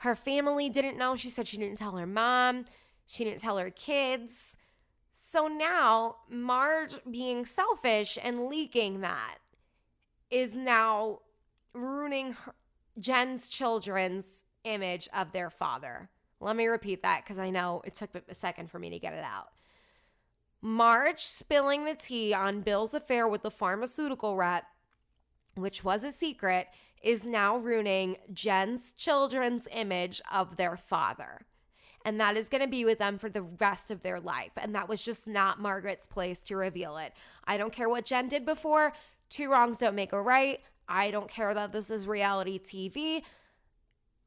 her 0.03 0.15
family 0.15 0.69
didn't 0.69 0.97
know. 0.97 1.15
She 1.15 1.29
said 1.29 1.47
she 1.47 1.57
didn't 1.57 1.77
tell 1.77 1.95
her 1.95 2.05
mom, 2.05 2.65
she 3.05 3.23
didn't 3.23 3.39
tell 3.39 3.57
her 3.57 3.69
kids. 3.69 4.57
So 5.13 5.47
now, 5.47 6.17
Marge 6.29 6.95
being 7.09 7.45
selfish 7.45 8.17
and 8.21 8.47
leaking 8.47 8.99
that 9.01 9.37
is 10.29 10.55
now 10.55 11.19
ruining 11.73 12.33
her, 12.33 12.53
Jen's 12.99 13.47
children's 13.47 14.43
image 14.65 15.07
of 15.13 15.31
their 15.31 15.49
father. 15.49 16.09
Let 16.41 16.57
me 16.57 16.67
repeat 16.67 17.01
that 17.03 17.23
because 17.23 17.39
I 17.39 17.49
know 17.49 17.81
it 17.85 17.93
took 17.93 18.09
a 18.27 18.35
second 18.35 18.69
for 18.69 18.79
me 18.79 18.89
to 18.89 18.99
get 18.99 19.13
it 19.13 19.23
out. 19.23 19.51
Marge 20.61 21.21
spilling 21.21 21.85
the 21.85 21.95
tea 21.95 22.33
on 22.33 22.61
Bill's 22.61 22.93
affair 22.93 23.27
with 23.27 23.41
the 23.41 23.51
pharmaceutical 23.51 24.35
rep, 24.35 24.65
which 25.55 25.83
was 25.83 26.03
a 26.03 26.11
secret, 26.11 26.67
is 27.03 27.25
now 27.25 27.57
ruining 27.57 28.17
Jen's 28.31 28.93
children's 28.93 29.67
image 29.71 30.21
of 30.31 30.55
their 30.55 30.77
father. 30.77 31.41
And 32.05 32.19
that 32.19 32.35
is 32.37 32.49
going 32.49 32.61
to 32.61 32.67
be 32.67 32.85
with 32.85 32.99
them 32.99 33.17
for 33.17 33.29
the 33.29 33.43
rest 33.43 33.91
of 33.91 34.01
their 34.01 34.19
life. 34.19 34.51
And 34.57 34.73
that 34.75 34.89
was 34.89 35.03
just 35.03 35.27
not 35.27 35.61
Margaret's 35.61 36.07
place 36.07 36.39
to 36.45 36.55
reveal 36.55 36.97
it. 36.97 37.13
I 37.45 37.57
don't 37.57 37.73
care 37.73 37.89
what 37.89 38.05
Jen 38.05 38.27
did 38.27 38.45
before. 38.45 38.93
Two 39.29 39.49
wrongs 39.49 39.77
don't 39.77 39.95
make 39.95 40.13
a 40.13 40.21
right. 40.21 40.59
I 40.87 41.11
don't 41.11 41.29
care 41.29 41.53
that 41.53 41.71
this 41.71 41.89
is 41.89 42.07
reality 42.07 42.59
TV. 42.59 43.23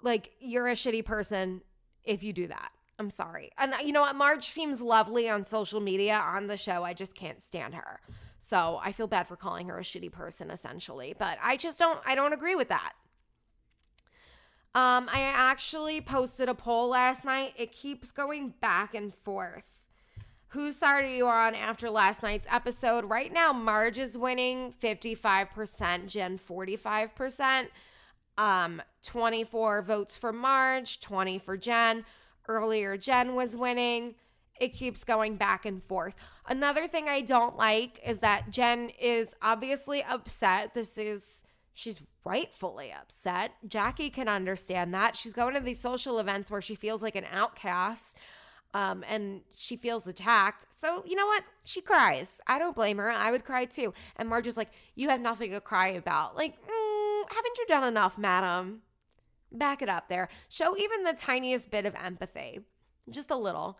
Like, 0.03 0.33
you're 0.39 0.69
a 0.69 0.73
shitty 0.73 1.05
person 1.05 1.63
if 2.05 2.23
you 2.23 2.33
do 2.33 2.47
that. 2.47 2.71
I'm 2.99 3.11
sorry. 3.11 3.51
And 3.59 3.75
you 3.85 3.93
know 3.93 4.01
what? 4.01 4.17
Marge 4.17 4.45
seems 4.45 4.81
lovely 4.81 5.29
on 5.29 5.45
social 5.45 5.81
media 5.81 6.15
on 6.15 6.47
the 6.47 6.57
show. 6.57 6.83
I 6.83 6.95
just 6.95 7.15
can't 7.15 7.43
stand 7.43 7.75
her. 7.75 8.01
So 8.47 8.79
I 8.81 8.93
feel 8.93 9.09
bad 9.09 9.27
for 9.27 9.35
calling 9.35 9.67
her 9.67 9.77
a 9.77 9.83
shitty 9.83 10.13
person, 10.13 10.53
essentially. 10.53 11.17
But 11.19 11.37
I 11.43 11.57
just 11.57 11.81
don't, 11.81 11.99
I 12.07 12.15
don't 12.15 12.33
agree 12.33 12.55
with 12.55 12.69
that. 12.69 12.93
Um, 14.73 15.11
I 15.13 15.23
actually 15.23 16.01
posted 16.01 16.49
a 16.49 16.55
poll 16.55 16.91
last 16.91 17.25
night. 17.25 17.55
It 17.57 17.73
keeps 17.73 18.13
going 18.13 18.55
back 18.61 18.95
and 18.95 19.13
forth. 19.13 19.65
Whose 20.51 20.77
side 20.77 21.05
are 21.05 21.09
you 21.09 21.27
on 21.27 21.57
after 21.57 21.91
last 21.91 22.23
night's 22.23 22.47
episode? 22.49 23.07
Right 23.07 23.33
now, 23.33 23.53
Marge 23.53 23.99
is 23.99 24.17
winning 24.17 24.73
55%, 24.81 26.07
Jen 26.07 26.39
45%. 26.39 27.67
Um, 28.39 28.81
24 29.03 29.83
votes 29.83 30.17
for 30.17 30.33
Marge, 30.33 31.01
20 31.01 31.41
for 31.41 31.57
Jen. 31.57 32.05
Earlier, 32.47 32.97
Jen 32.97 33.35
was 33.35 33.57
winning 33.57 34.15
it 34.61 34.73
keeps 34.73 35.05
going 35.05 35.37
back 35.37 35.67
and 35.67 35.83
forth. 35.83 36.15
Another 36.49 36.87
thing 36.87 37.09
I 37.09 37.21
don't 37.21 37.57
like 37.57 38.01
is 38.07 38.21
that 38.21 38.51
Jen 38.51 38.91
is 39.01 39.35
obviously 39.43 40.03
upset. 40.03 40.75
This 40.75 40.99
is, 40.99 41.43
she's 41.75 42.03
rightfully 42.25 42.93
upset. 42.93 43.53
Jackie 43.67 44.11
can 44.11 44.29
understand 44.29 44.95
that. 44.95 45.17
She's 45.17 45.33
going 45.33 45.55
to 45.55 45.61
these 45.61 45.81
social 45.81 46.19
events 46.19 46.51
where 46.51 46.63
she 46.63 46.75
feels 46.75 47.03
like 47.03 47.17
an 47.17 47.27
outcast 47.33 48.17
um, 48.75 49.05
and 49.09 49.41
she 49.55 49.77
feels 49.77 50.07
attacked. 50.07 50.67
So, 50.77 51.03
you 51.07 51.17
know 51.17 51.27
what? 51.27 51.45
She 51.65 51.81
cries. 51.81 52.43
I 52.47 52.59
don't 52.59 52.75
blame 52.75 52.99
her. 52.99 53.11
I 53.11 53.31
would 53.31 53.45
cry 53.45 53.65
too. 53.65 53.95
And 54.17 54.29
Marge 54.29 54.47
is 54.47 54.57
like, 54.59 54.71
You 54.95 55.09
have 55.09 55.21
nothing 55.21 55.53
to 55.53 55.61
cry 55.61 55.89
about. 55.89 56.37
Like, 56.37 56.55
mm, 56.61 57.23
haven't 57.29 57.59
you 57.59 57.67
done 57.69 57.85
enough, 57.85 58.19
madam? 58.19 58.83
Back 59.51 59.81
it 59.81 59.89
up 59.89 60.09
there. 60.09 60.29
Show 60.51 60.77
even 60.77 61.05
the 61.05 61.15
tiniest 61.15 61.71
bit 61.71 61.87
of 61.87 61.95
empathy. 61.95 62.61
Just 63.09 63.31
a 63.31 63.37
little 63.37 63.79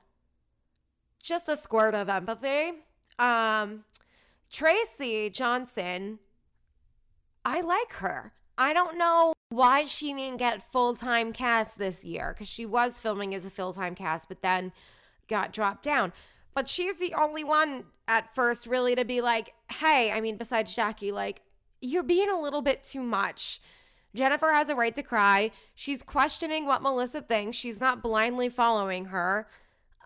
just 1.27 1.49
a 1.49 1.57
squirt 1.57 1.95
of 1.95 2.09
empathy. 2.09 2.73
Um, 3.19 3.85
Traci 4.53 5.33
Johnson, 5.33 6.21
I 7.45 7.61
like 7.61 7.95
her. 7.95 8.33
I 8.57 8.73
don't 8.73 8.97
know 8.97 9.33
why 9.49 9.87
she 9.87 10.13
didn't 10.15 10.39
get 10.39 10.73
full 10.73 10.95
time 10.95 11.33
cast 11.33 11.79
this 11.79 12.05
year 12.05 12.33
because 12.33 12.49
she 12.49 12.65
was 12.65 13.01
filming 13.01 13.35
as 13.35 13.45
a 13.45 13.51
full 13.51 13.73
time 13.73 13.95
cast, 13.95 14.29
but 14.29 14.41
then 14.41 14.73
got 15.29 15.53
dropped 15.53 15.83
down. 15.83 16.13
But 16.55 16.69
she's 16.69 16.99
the 16.99 17.13
only 17.15 17.45
one 17.45 17.85
at 18.09 18.35
first 18.35 18.67
really 18.67 18.95
to 18.95 19.05
be 19.05 19.21
like, 19.21 19.53
hey, 19.71 20.13
I 20.13 20.21
mean, 20.21 20.37
besides 20.37 20.75
Jackie, 20.75 21.13
like, 21.13 21.43
you're 21.81 22.03
being 22.03 22.31
a 22.31 22.41
little 22.41 22.63
bit 22.63 22.85
too 22.85 23.03
much. 23.03 23.61
Jennifer 24.15 24.53
has 24.53 24.71
a 24.71 24.75
right 24.75 24.95
to 24.95 25.03
cry. 25.03 25.51
She's 25.75 26.03
questioning 26.03 26.65
what 26.65 26.83
Melissa 26.83 27.21
thinks. 27.21 27.57
She's 27.57 27.81
not 27.81 28.03
blindly 28.03 28.49
following 28.49 29.07
her. 29.07 29.47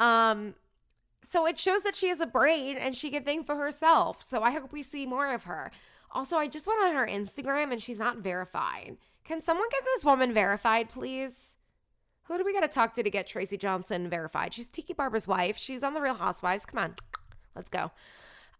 Um, 0.00 0.54
so 1.22 1.46
it 1.46 1.58
shows 1.58 1.82
that 1.82 1.96
she 1.96 2.08
has 2.08 2.20
a 2.20 2.26
brain 2.26 2.76
and 2.76 2.96
she 2.96 3.10
can 3.10 3.24
think 3.24 3.46
for 3.46 3.56
herself. 3.56 4.22
So 4.22 4.42
I 4.42 4.50
hope 4.50 4.72
we 4.72 4.82
see 4.82 5.06
more 5.06 5.32
of 5.32 5.44
her. 5.44 5.70
Also, 6.12 6.36
I 6.36 6.48
just 6.48 6.66
went 6.66 6.82
on 6.82 6.94
her 6.94 7.06
Instagram 7.06 7.72
and 7.72 7.82
she's 7.82 7.98
not 7.98 8.18
verified. 8.18 8.96
Can 9.24 9.42
someone 9.42 9.68
get 9.70 9.84
this 9.84 10.04
woman 10.04 10.32
verified, 10.32 10.88
please? 10.88 11.54
Who 12.24 12.38
do 12.38 12.44
we 12.44 12.52
got 12.52 12.60
to 12.60 12.68
talk 12.68 12.94
to 12.94 13.02
to 13.02 13.10
get 13.10 13.28
Traci 13.28 13.58
Johnson 13.58 14.08
verified? 14.08 14.54
She's 14.54 14.68
Tiki 14.68 14.92
Barber's 14.92 15.28
wife. 15.28 15.56
She's 15.56 15.82
on 15.82 15.94
The 15.94 16.00
Real 16.00 16.14
Housewives. 16.14 16.66
Come 16.66 16.78
on, 16.78 16.94
let's 17.54 17.68
go. 17.68 17.90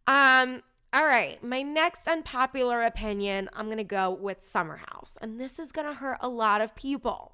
Um, 0.07 0.63
all 0.93 1.05
right, 1.05 1.43
my 1.43 1.63
next 1.63 2.09
unpopular 2.09 2.83
opinion, 2.83 3.49
I'm 3.53 3.67
going 3.67 3.79
to 3.79 3.85
go 3.85 4.11
with 4.11 4.45
Summer 4.45 4.77
House. 4.77 5.17
And 5.21 5.41
this 5.41 5.59
is 5.59 5.73
going 5.73 5.87
to 5.87 5.95
hurt 5.95 6.19
a 6.21 6.29
lot 6.29 6.61
of 6.61 6.75
people, 6.75 7.33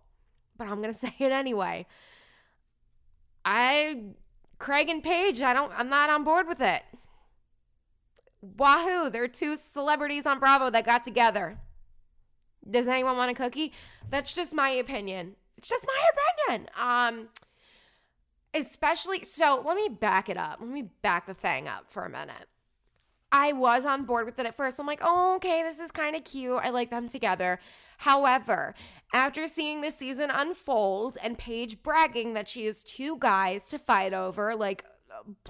but 0.56 0.68
I'm 0.68 0.82
going 0.82 0.92
to 0.94 0.98
say 0.98 1.14
it 1.18 1.32
anyway. 1.32 1.86
I 3.44 4.02
Craig 4.58 4.88
and 4.88 5.02
Paige, 5.02 5.42
I 5.42 5.52
don't 5.52 5.72
I'm 5.76 5.88
not 5.88 6.10
on 6.10 6.24
board 6.24 6.48
with 6.48 6.60
it. 6.60 6.82
Wahoo, 8.40 9.10
there 9.10 9.22
are 9.22 9.28
two 9.28 9.56
celebrities 9.56 10.26
on 10.26 10.38
Bravo 10.38 10.70
that 10.70 10.86
got 10.86 11.04
together. 11.04 11.58
Does 12.68 12.88
anyone 12.88 13.16
want 13.16 13.30
a 13.30 13.34
cookie? 13.34 13.72
That's 14.08 14.34
just 14.34 14.54
my 14.54 14.70
opinion. 14.70 15.36
It's 15.56 15.68
just 15.68 15.86
my 15.86 16.48
opinion. 16.48 16.68
Um 16.80 17.28
especially 18.54 19.24
so 19.24 19.62
let 19.64 19.76
me 19.76 19.88
back 19.88 20.28
it 20.28 20.36
up. 20.36 20.58
Let 20.60 20.70
me 20.70 20.90
back 21.02 21.26
the 21.26 21.34
thing 21.34 21.68
up 21.68 21.90
for 21.90 22.04
a 22.04 22.10
minute. 22.10 22.48
I 23.36 23.52
was 23.52 23.84
on 23.84 24.04
board 24.04 24.24
with 24.24 24.38
it 24.38 24.46
at 24.46 24.56
first. 24.56 24.80
I'm 24.80 24.86
like, 24.86 25.02
oh, 25.02 25.34
okay, 25.36 25.62
this 25.62 25.78
is 25.78 25.92
kind 25.92 26.16
of 26.16 26.24
cute. 26.24 26.58
I 26.62 26.70
like 26.70 26.88
them 26.88 27.06
together. 27.06 27.58
However, 27.98 28.74
after 29.12 29.46
seeing 29.46 29.82
the 29.82 29.90
season 29.90 30.30
unfold 30.30 31.18
and 31.22 31.36
Paige 31.36 31.82
bragging 31.82 32.32
that 32.32 32.48
she 32.48 32.64
has 32.64 32.82
two 32.82 33.18
guys 33.18 33.64
to 33.64 33.78
fight 33.78 34.14
over, 34.14 34.56
like 34.56 34.86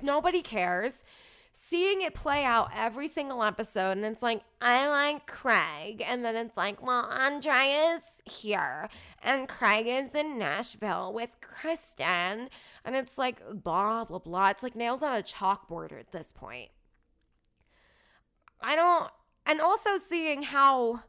nobody 0.02 0.42
cares, 0.42 1.04
seeing 1.52 2.02
it 2.02 2.12
play 2.12 2.44
out 2.44 2.70
every 2.74 3.06
single 3.06 3.44
episode, 3.44 3.92
and 3.92 4.04
it's 4.04 4.22
like, 4.22 4.42
I 4.60 4.88
like 4.88 5.28
Craig. 5.28 6.04
And 6.04 6.24
then 6.24 6.34
it's 6.34 6.56
like, 6.56 6.84
well, 6.84 7.08
Andrea's 7.08 8.02
here 8.24 8.88
and 9.22 9.48
Craig 9.48 9.86
is 9.86 10.12
in 10.12 10.38
Nashville 10.40 11.12
with 11.12 11.30
Kristen. 11.40 12.48
And 12.84 12.96
it's 12.96 13.16
like, 13.16 13.40
blah, 13.62 14.04
blah, 14.04 14.18
blah. 14.18 14.50
It's 14.50 14.64
like 14.64 14.74
nails 14.74 15.04
on 15.04 15.14
a 15.16 15.22
chalkboard 15.22 15.92
at 15.92 16.10
this 16.10 16.32
point. 16.32 16.70
I 18.60 18.76
don't, 18.76 19.10
and 19.44 19.60
also 19.60 19.96
seeing 19.96 20.42
how 20.42 21.02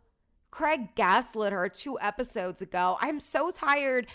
Craig 0.52 0.96
gaslit 0.96 1.54
her 1.54 1.70
two 1.70 2.00
episodes 2.00 2.62
ago. 2.62 2.98
I'm 3.02 3.20
so 3.20 3.52
tired 3.52 4.08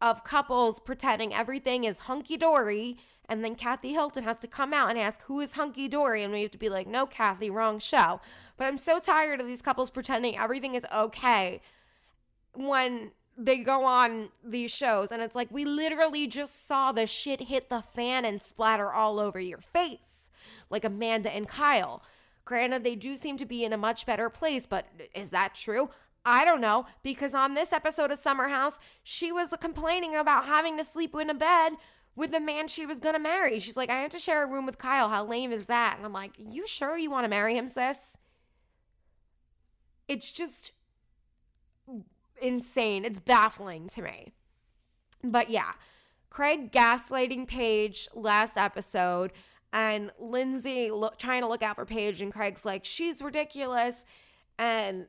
of 0.00 0.24
couples 0.24 0.80
pretending 0.80 1.34
everything 1.34 1.84
is 1.84 2.00
hunky 2.00 2.36
dory. 2.36 2.98
And 3.26 3.42
then 3.42 3.54
Kathy 3.54 3.92
Hilton 3.92 4.24
has 4.24 4.36
to 4.38 4.46
come 4.46 4.74
out 4.74 4.90
and 4.90 4.98
ask, 4.98 5.22
Who 5.22 5.40
is 5.40 5.52
hunky 5.52 5.88
dory? 5.88 6.22
And 6.22 6.32
we 6.32 6.42
have 6.42 6.50
to 6.50 6.58
be 6.58 6.68
like, 6.68 6.86
No, 6.86 7.06
Kathy, 7.06 7.50
wrong 7.50 7.78
show. 7.78 8.20
But 8.56 8.66
I'm 8.66 8.78
so 8.78 8.98
tired 8.98 9.40
of 9.40 9.46
these 9.46 9.62
couples 9.62 9.90
pretending 9.90 10.36
everything 10.36 10.74
is 10.74 10.86
okay 10.94 11.62
when 12.54 13.12
they 13.36 13.58
go 13.58 13.84
on 13.84 14.28
these 14.44 14.70
shows 14.70 15.10
and 15.10 15.20
it's 15.20 15.34
like 15.34 15.50
we 15.50 15.64
literally 15.64 16.28
just 16.28 16.68
saw 16.68 16.92
the 16.92 17.04
shit 17.04 17.40
hit 17.40 17.68
the 17.68 17.82
fan 17.82 18.24
and 18.24 18.40
splatter 18.40 18.92
all 18.92 19.18
over 19.18 19.40
your 19.40 19.58
face 19.58 20.14
like 20.70 20.84
Amanda 20.84 21.34
and 21.34 21.48
Kyle. 21.48 22.02
Granted, 22.44 22.84
they 22.84 22.94
do 22.94 23.16
seem 23.16 23.36
to 23.38 23.46
be 23.46 23.64
in 23.64 23.72
a 23.72 23.78
much 23.78 24.04
better 24.04 24.28
place, 24.28 24.66
but 24.66 24.86
is 25.14 25.30
that 25.30 25.54
true? 25.54 25.88
I 26.26 26.44
don't 26.44 26.60
know 26.60 26.86
because 27.02 27.34
on 27.34 27.54
this 27.54 27.72
episode 27.72 28.10
of 28.10 28.18
Summer 28.18 28.48
House, 28.48 28.78
she 29.02 29.30
was 29.30 29.54
complaining 29.60 30.14
about 30.14 30.46
having 30.46 30.76
to 30.78 30.84
sleep 30.84 31.14
in 31.14 31.30
a 31.30 31.34
bed 31.34 31.74
with 32.16 32.30
the 32.30 32.40
man 32.40 32.68
she 32.68 32.86
was 32.86 33.00
going 33.00 33.14
to 33.14 33.20
marry. 33.20 33.58
She's 33.58 33.76
like, 33.76 33.90
I 33.90 34.00
have 34.00 34.10
to 34.12 34.18
share 34.18 34.44
a 34.44 34.46
room 34.46 34.66
with 34.66 34.78
Kyle. 34.78 35.08
How 35.08 35.24
lame 35.24 35.52
is 35.52 35.66
that? 35.66 35.94
And 35.96 36.06
I'm 36.06 36.12
like, 36.12 36.32
You 36.38 36.66
sure 36.66 36.96
you 36.96 37.10
want 37.10 37.24
to 37.24 37.28
marry 37.30 37.56
him, 37.56 37.68
sis? 37.68 38.16
It's 40.06 40.30
just 40.30 40.72
insane. 42.40 43.04
It's 43.04 43.18
baffling 43.18 43.88
to 43.88 44.02
me. 44.02 44.32
But 45.22 45.50
yeah, 45.50 45.72
Craig 46.30 46.72
gaslighting 46.72 47.48
Paige 47.48 48.08
last 48.14 48.56
episode 48.56 49.32
and 49.74 50.12
Lindsay 50.20 50.88
trying 51.18 51.42
to 51.42 51.48
look 51.48 51.62
out 51.62 51.74
for 51.74 51.84
Paige 51.84 52.20
and 52.20 52.32
Craig's 52.32 52.64
like, 52.64 52.84
she's 52.84 53.20
ridiculous. 53.20 54.04
And 54.56 55.06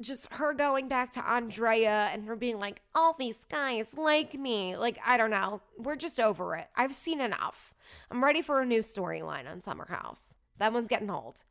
just 0.00 0.32
her 0.34 0.54
going 0.54 0.86
back 0.86 1.10
to 1.14 1.28
Andrea 1.28 2.08
and 2.12 2.24
her 2.24 2.36
being 2.36 2.60
like, 2.60 2.82
all 2.94 3.16
these 3.18 3.44
guys 3.44 3.92
like 3.92 4.34
me. 4.34 4.76
Like, 4.76 5.00
I 5.04 5.16
don't 5.16 5.32
know. 5.32 5.60
We're 5.76 5.96
just 5.96 6.20
over 6.20 6.54
it. 6.54 6.68
I've 6.76 6.94
seen 6.94 7.20
enough. 7.20 7.74
I'm 8.12 8.22
ready 8.22 8.42
for 8.42 8.60
a 8.60 8.66
new 8.66 8.78
storyline 8.78 9.50
on 9.50 9.60
Summer 9.60 9.86
House. 9.88 10.36
That 10.58 10.72
one's 10.72 10.88
getting 10.88 11.10
old. 11.10 11.42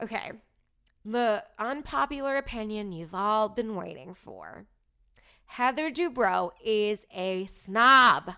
Okay. 0.00 0.30
The 1.04 1.42
unpopular 1.58 2.36
opinion 2.36 2.92
you've 2.92 3.14
all 3.14 3.48
been 3.48 3.74
waiting 3.74 4.14
for. 4.14 4.66
Heather 5.46 5.90
Dubrow 5.90 6.52
is 6.64 7.06
a 7.12 7.46
snob. 7.46 8.34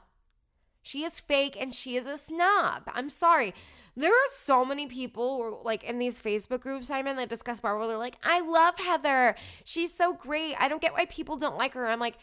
She 0.83 1.05
is 1.05 1.21
fake 1.21 1.57
and 1.59 1.75
she 1.75 1.97
is 1.97 2.07
a 2.07 2.16
snob. 2.16 2.83
I'm 2.92 3.09
sorry. 3.09 3.55
There 3.95 4.12
are 4.12 4.29
so 4.31 4.64
many 4.64 4.87
people 4.87 5.61
like 5.64 5.85
in 5.85 5.99
these 5.99 6.21
Facebook 6.21 6.61
groups 6.61 6.90
I'm 6.90 7.07
in 7.07 7.16
that 7.16 7.29
discuss 7.29 7.61
Bravo. 7.61 7.87
They're 7.87 7.99
like, 7.99 8.16
I 8.25 8.40
love 8.40 8.79
Heather. 8.79 9.35
She's 9.64 9.95
so 9.95 10.14
great. 10.14 10.55
I 10.59 10.68
don't 10.68 10.81
get 10.81 10.92
why 10.92 11.05
people 11.07 11.37
don't 11.37 11.57
like 11.59 11.75
her. 11.75 11.87
I'm 11.87 12.01
like, 12.01 12.16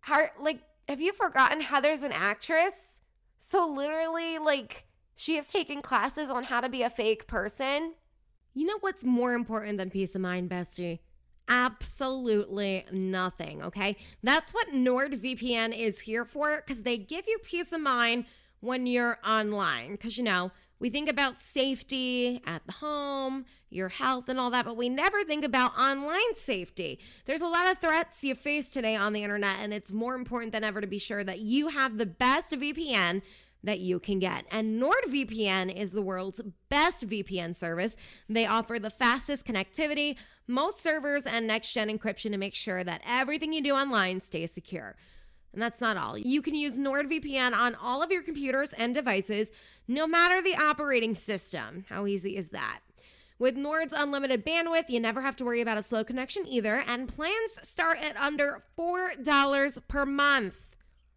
how 0.00 0.26
like 0.40 0.60
have 0.88 1.00
you 1.00 1.12
forgotten 1.12 1.60
Heather's 1.60 2.02
an 2.02 2.12
actress? 2.12 2.74
So 3.38 3.66
literally, 3.66 4.38
like, 4.38 4.84
she 5.14 5.36
is 5.36 5.46
taking 5.46 5.82
classes 5.82 6.30
on 6.30 6.44
how 6.44 6.60
to 6.60 6.68
be 6.68 6.82
a 6.82 6.90
fake 6.90 7.26
person. 7.26 7.94
You 8.54 8.66
know 8.66 8.78
what's 8.80 9.04
more 9.04 9.34
important 9.34 9.78
than 9.78 9.90
peace 9.90 10.14
of 10.14 10.20
mind, 10.20 10.48
bestie? 10.48 11.00
Absolutely 11.52 12.86
nothing, 12.92 13.62
okay? 13.62 13.94
That's 14.22 14.54
what 14.54 14.68
NordVPN 14.68 15.78
is 15.78 16.00
here 16.00 16.24
for 16.24 16.56
because 16.56 16.82
they 16.82 16.96
give 16.96 17.26
you 17.28 17.36
peace 17.42 17.72
of 17.72 17.82
mind 17.82 18.24
when 18.60 18.86
you're 18.86 19.18
online. 19.26 19.92
Because, 19.92 20.16
you 20.16 20.24
know, 20.24 20.50
we 20.78 20.88
think 20.88 21.10
about 21.10 21.40
safety 21.40 22.40
at 22.46 22.64
the 22.64 22.72
home, 22.72 23.44
your 23.68 23.90
health, 23.90 24.30
and 24.30 24.40
all 24.40 24.50
that, 24.50 24.64
but 24.64 24.78
we 24.78 24.88
never 24.88 25.24
think 25.24 25.44
about 25.44 25.78
online 25.78 26.34
safety. 26.34 26.98
There's 27.26 27.42
a 27.42 27.46
lot 27.46 27.70
of 27.70 27.78
threats 27.78 28.24
you 28.24 28.34
face 28.34 28.70
today 28.70 28.96
on 28.96 29.12
the 29.12 29.22
internet, 29.22 29.58
and 29.60 29.74
it's 29.74 29.92
more 29.92 30.14
important 30.14 30.52
than 30.52 30.64
ever 30.64 30.80
to 30.80 30.86
be 30.86 30.98
sure 30.98 31.22
that 31.22 31.40
you 31.40 31.68
have 31.68 31.98
the 31.98 32.06
best 32.06 32.52
VPN 32.52 33.20
that 33.64 33.80
you 33.80 34.00
can 34.00 34.18
get. 34.18 34.44
And 34.50 34.82
NordVPN 34.82 35.74
is 35.74 35.92
the 35.92 36.02
world's 36.02 36.42
best 36.68 37.08
VPN 37.08 37.54
service. 37.54 37.96
They 38.28 38.46
offer 38.46 38.78
the 38.78 38.90
fastest 38.90 39.46
connectivity, 39.46 40.16
most 40.46 40.82
servers, 40.82 41.26
and 41.26 41.46
next 41.46 41.72
gen 41.72 41.88
encryption 41.88 42.30
to 42.32 42.38
make 42.38 42.54
sure 42.54 42.82
that 42.84 43.02
everything 43.06 43.52
you 43.52 43.62
do 43.62 43.74
online 43.74 44.20
stays 44.20 44.52
secure. 44.52 44.96
And 45.52 45.60
that's 45.60 45.80
not 45.80 45.96
all. 45.96 46.16
You 46.16 46.40
can 46.42 46.54
use 46.54 46.78
NordVPN 46.78 47.52
on 47.52 47.74
all 47.74 48.02
of 48.02 48.10
your 48.10 48.22
computers 48.22 48.72
and 48.72 48.94
devices, 48.94 49.52
no 49.86 50.06
matter 50.06 50.40
the 50.40 50.56
operating 50.56 51.14
system. 51.14 51.84
How 51.88 52.06
easy 52.06 52.36
is 52.36 52.50
that? 52.50 52.80
With 53.38 53.56
Nord's 53.56 53.92
unlimited 53.92 54.46
bandwidth, 54.46 54.88
you 54.88 55.00
never 55.00 55.20
have 55.20 55.36
to 55.36 55.44
worry 55.44 55.60
about 55.60 55.76
a 55.76 55.82
slow 55.82 56.04
connection 56.04 56.46
either, 56.46 56.84
and 56.86 57.08
plans 57.08 57.58
start 57.62 57.98
at 57.98 58.16
under 58.16 58.62
$4 58.78 59.88
per 59.88 60.06
month. 60.06 60.70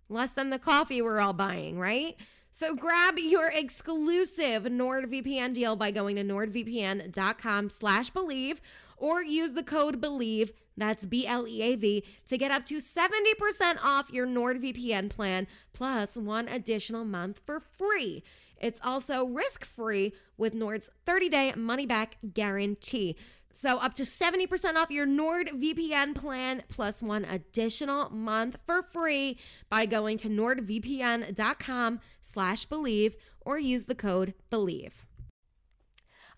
Less 0.09 0.31
than 0.31 0.49
the 0.49 0.59
coffee 0.59 1.01
we're 1.01 1.19
all 1.19 1.33
buying, 1.33 1.79
right? 1.79 2.15
So 2.57 2.73
grab 2.73 3.19
your 3.19 3.49
exclusive 3.49 4.63
NordVPN 4.63 5.53
deal 5.53 5.75
by 5.75 5.91
going 5.91 6.15
to 6.15 6.23
nordvpn.com 6.23 7.69
slash 7.69 8.13
bleav 8.13 8.61
or 8.95 9.21
use 9.21 9.51
the 9.51 9.61
code 9.61 9.99
BLEAV, 9.99 10.53
that's 10.77 11.05
B-L-E-A-V, 11.05 12.05
to 12.27 12.37
get 12.37 12.51
up 12.51 12.63
to 12.67 12.77
70% 12.77 13.77
off 13.83 14.09
your 14.09 14.25
NordVPN 14.25 15.09
plan 15.09 15.47
plus 15.73 16.15
one 16.15 16.47
additional 16.47 17.03
month 17.03 17.41
for 17.45 17.59
free. 17.59 18.23
It's 18.57 18.79
also 18.81 19.25
risk-free 19.25 20.13
with 20.37 20.53
Nord's 20.53 20.89
30-day 21.05 21.55
money-back 21.57 22.19
guarantee. 22.33 23.17
So 23.55 23.77
up 23.77 23.93
to 23.93 24.03
70% 24.03 24.75
off 24.75 24.91
your 24.91 25.07
NordVPN 25.07 26.13
plan 26.13 26.61
plus 26.67 27.01
one 27.01 27.23
additional 27.23 28.09
month 28.09 28.57
for 28.65 28.83
free 28.83 29.39
by 29.69 29.85
going 29.85 30.17
to 30.17 30.27
nordvpn.com 30.27 32.01
slash 32.21 32.67
bleav 32.67 33.13
or 33.45 33.57
use 33.57 33.85
the 33.85 33.95
code 33.95 34.33
BLEAV. 34.51 35.05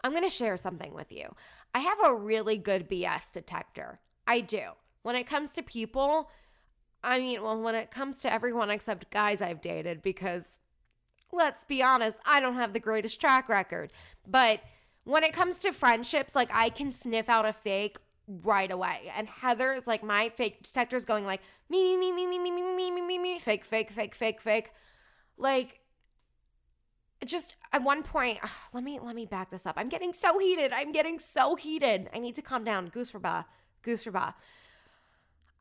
I'm 0.04 0.12
going 0.12 0.26
to 0.26 0.30
share 0.30 0.58
something 0.58 0.94
with 0.94 1.12
you. 1.12 1.34
I 1.74 1.80
have 1.80 1.98
a 2.06 2.14
really 2.14 2.60
good 2.60 2.88
BS 2.88 3.32
detector. 3.32 4.00
I 4.28 4.42
do. 4.42 4.62
When 5.02 5.16
it 5.16 5.26
comes 5.26 5.54
to 5.54 5.64
people, 5.64 6.30
I 7.04 7.18
mean, 7.18 7.42
well, 7.42 7.60
when 7.60 7.74
it 7.74 7.90
comes 7.90 8.22
to 8.22 8.32
everyone 8.32 8.70
except 8.70 9.10
guys 9.10 9.42
I've 9.42 9.62
dated, 9.62 10.04
because 10.04 10.60
let's 11.32 11.64
be 11.64 11.82
honest, 11.82 12.20
I 12.28 12.40
don't 12.40 12.54
have 12.54 12.74
the 12.74 12.80
greatest 12.80 13.20
track 13.20 13.50
record. 13.50 13.92
But 14.28 14.62
when 15.08 15.24
it 15.24 15.32
comes 15.32 15.60
to 15.62 15.72
friendships, 15.72 16.36
like 16.36 16.50
I 16.54 16.70
can 16.70 16.92
sniff 16.92 17.30
out 17.30 17.46
a 17.46 17.54
fake 17.54 17.98
right 18.28 18.70
away. 18.70 19.10
And 19.16 19.28
Heather 19.28 19.72
is 19.72 19.88
like 19.88 20.04
my 20.04 20.30
fake 20.30 20.62
detector 20.62 20.98
is 20.98 21.06
going 21.06 21.26
like 21.26 21.42
me 21.70 21.96
me 21.96 22.12
me 22.12 22.28
me 22.28 22.38
me 22.38 22.52
me 22.52 22.62
me 22.62 22.76
me 22.76 22.92
me 22.92 23.02
me 23.02 23.18
me. 23.18 23.40
fake 23.40 23.64
fake 23.64 23.90
fake 23.90 24.14
fake 24.14 24.42
fake. 24.42 24.72
Like 25.38 25.80
just 27.26 27.56
at 27.72 27.84
one 27.84 28.04
point, 28.04 28.40
ugh, 28.44 28.50
let 28.74 28.84
me 28.84 29.00
let 29.00 29.16
me 29.16 29.26
back 29.26 29.50
this 29.50 29.66
up. 29.66 29.76
I'm 29.78 29.88
getting 29.88 30.14
so 30.14 30.40
heated. 30.40 30.74
I'm 30.74 30.92
getting 30.92 31.20
so 31.20 31.56
heated. 31.56 32.10
I 32.14 32.20
need 32.20 32.36
to 32.36 32.42
calm 32.42 32.66
down. 32.66 32.92
Goosfraba. 32.92 33.46
Goose 33.84 34.04
for 34.04 34.12
ba. 34.12 34.36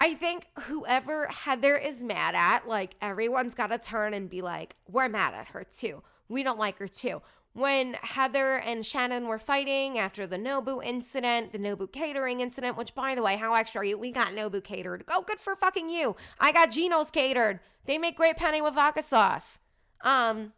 I 0.01 0.15
think 0.15 0.49
whoever 0.63 1.29
Heather 1.29 1.77
is 1.77 2.03
mad 2.03 2.35
at, 2.35 2.67
like 2.67 2.97
everyone's 3.01 3.55
got 3.55 3.69
to 3.69 3.79
turn 3.79 4.13
and 4.13 4.29
be 4.29 4.43
like, 4.43 4.75
we're 4.89 5.09
mad 5.09 5.35
at 5.35 5.49
her 5.49 5.63
too. 5.63 6.03
We 6.29 6.43
don't 6.43 6.59
like 6.59 6.79
her 6.79 6.89
too 6.89 7.23
when 7.57 7.95
Heather 8.03 8.57
and 8.59 8.85
Shannon 8.85 9.27
were 9.27 9.39
fighting 9.39 9.99
after 9.99 10.27
the 10.27 10.37
Nobu 10.37 10.85
incident, 10.85 11.53
the 11.53 11.59
Nobu 11.59 11.91
catering 11.91 12.41
incident, 12.41 12.77
which 12.77 12.95
by 12.95 13.15
the 13.15 13.23
way, 13.23 13.37
how 13.37 13.55
extra 13.55 13.81
are 13.81 13.85
you? 13.85 13.97
We 13.97 14.13
got 14.13 14.29
Nobu 14.29 14.63
catered. 14.63 15.05
Oh, 15.09 15.23
good 15.27 15.41
for 15.41 15.57
fucking 15.57 15.89
you. 15.89 16.17
I 16.39 16.53
got 16.53 16.71
Geno's 16.71 17.11
catered. 17.11 17.61
They 17.87 17.97
make 17.97 18.15
great 18.19 18.37
penne 18.37 18.63
with 18.63 18.75
vodka 18.75 19.01
sauce. 19.03 19.61
Um 20.03 20.53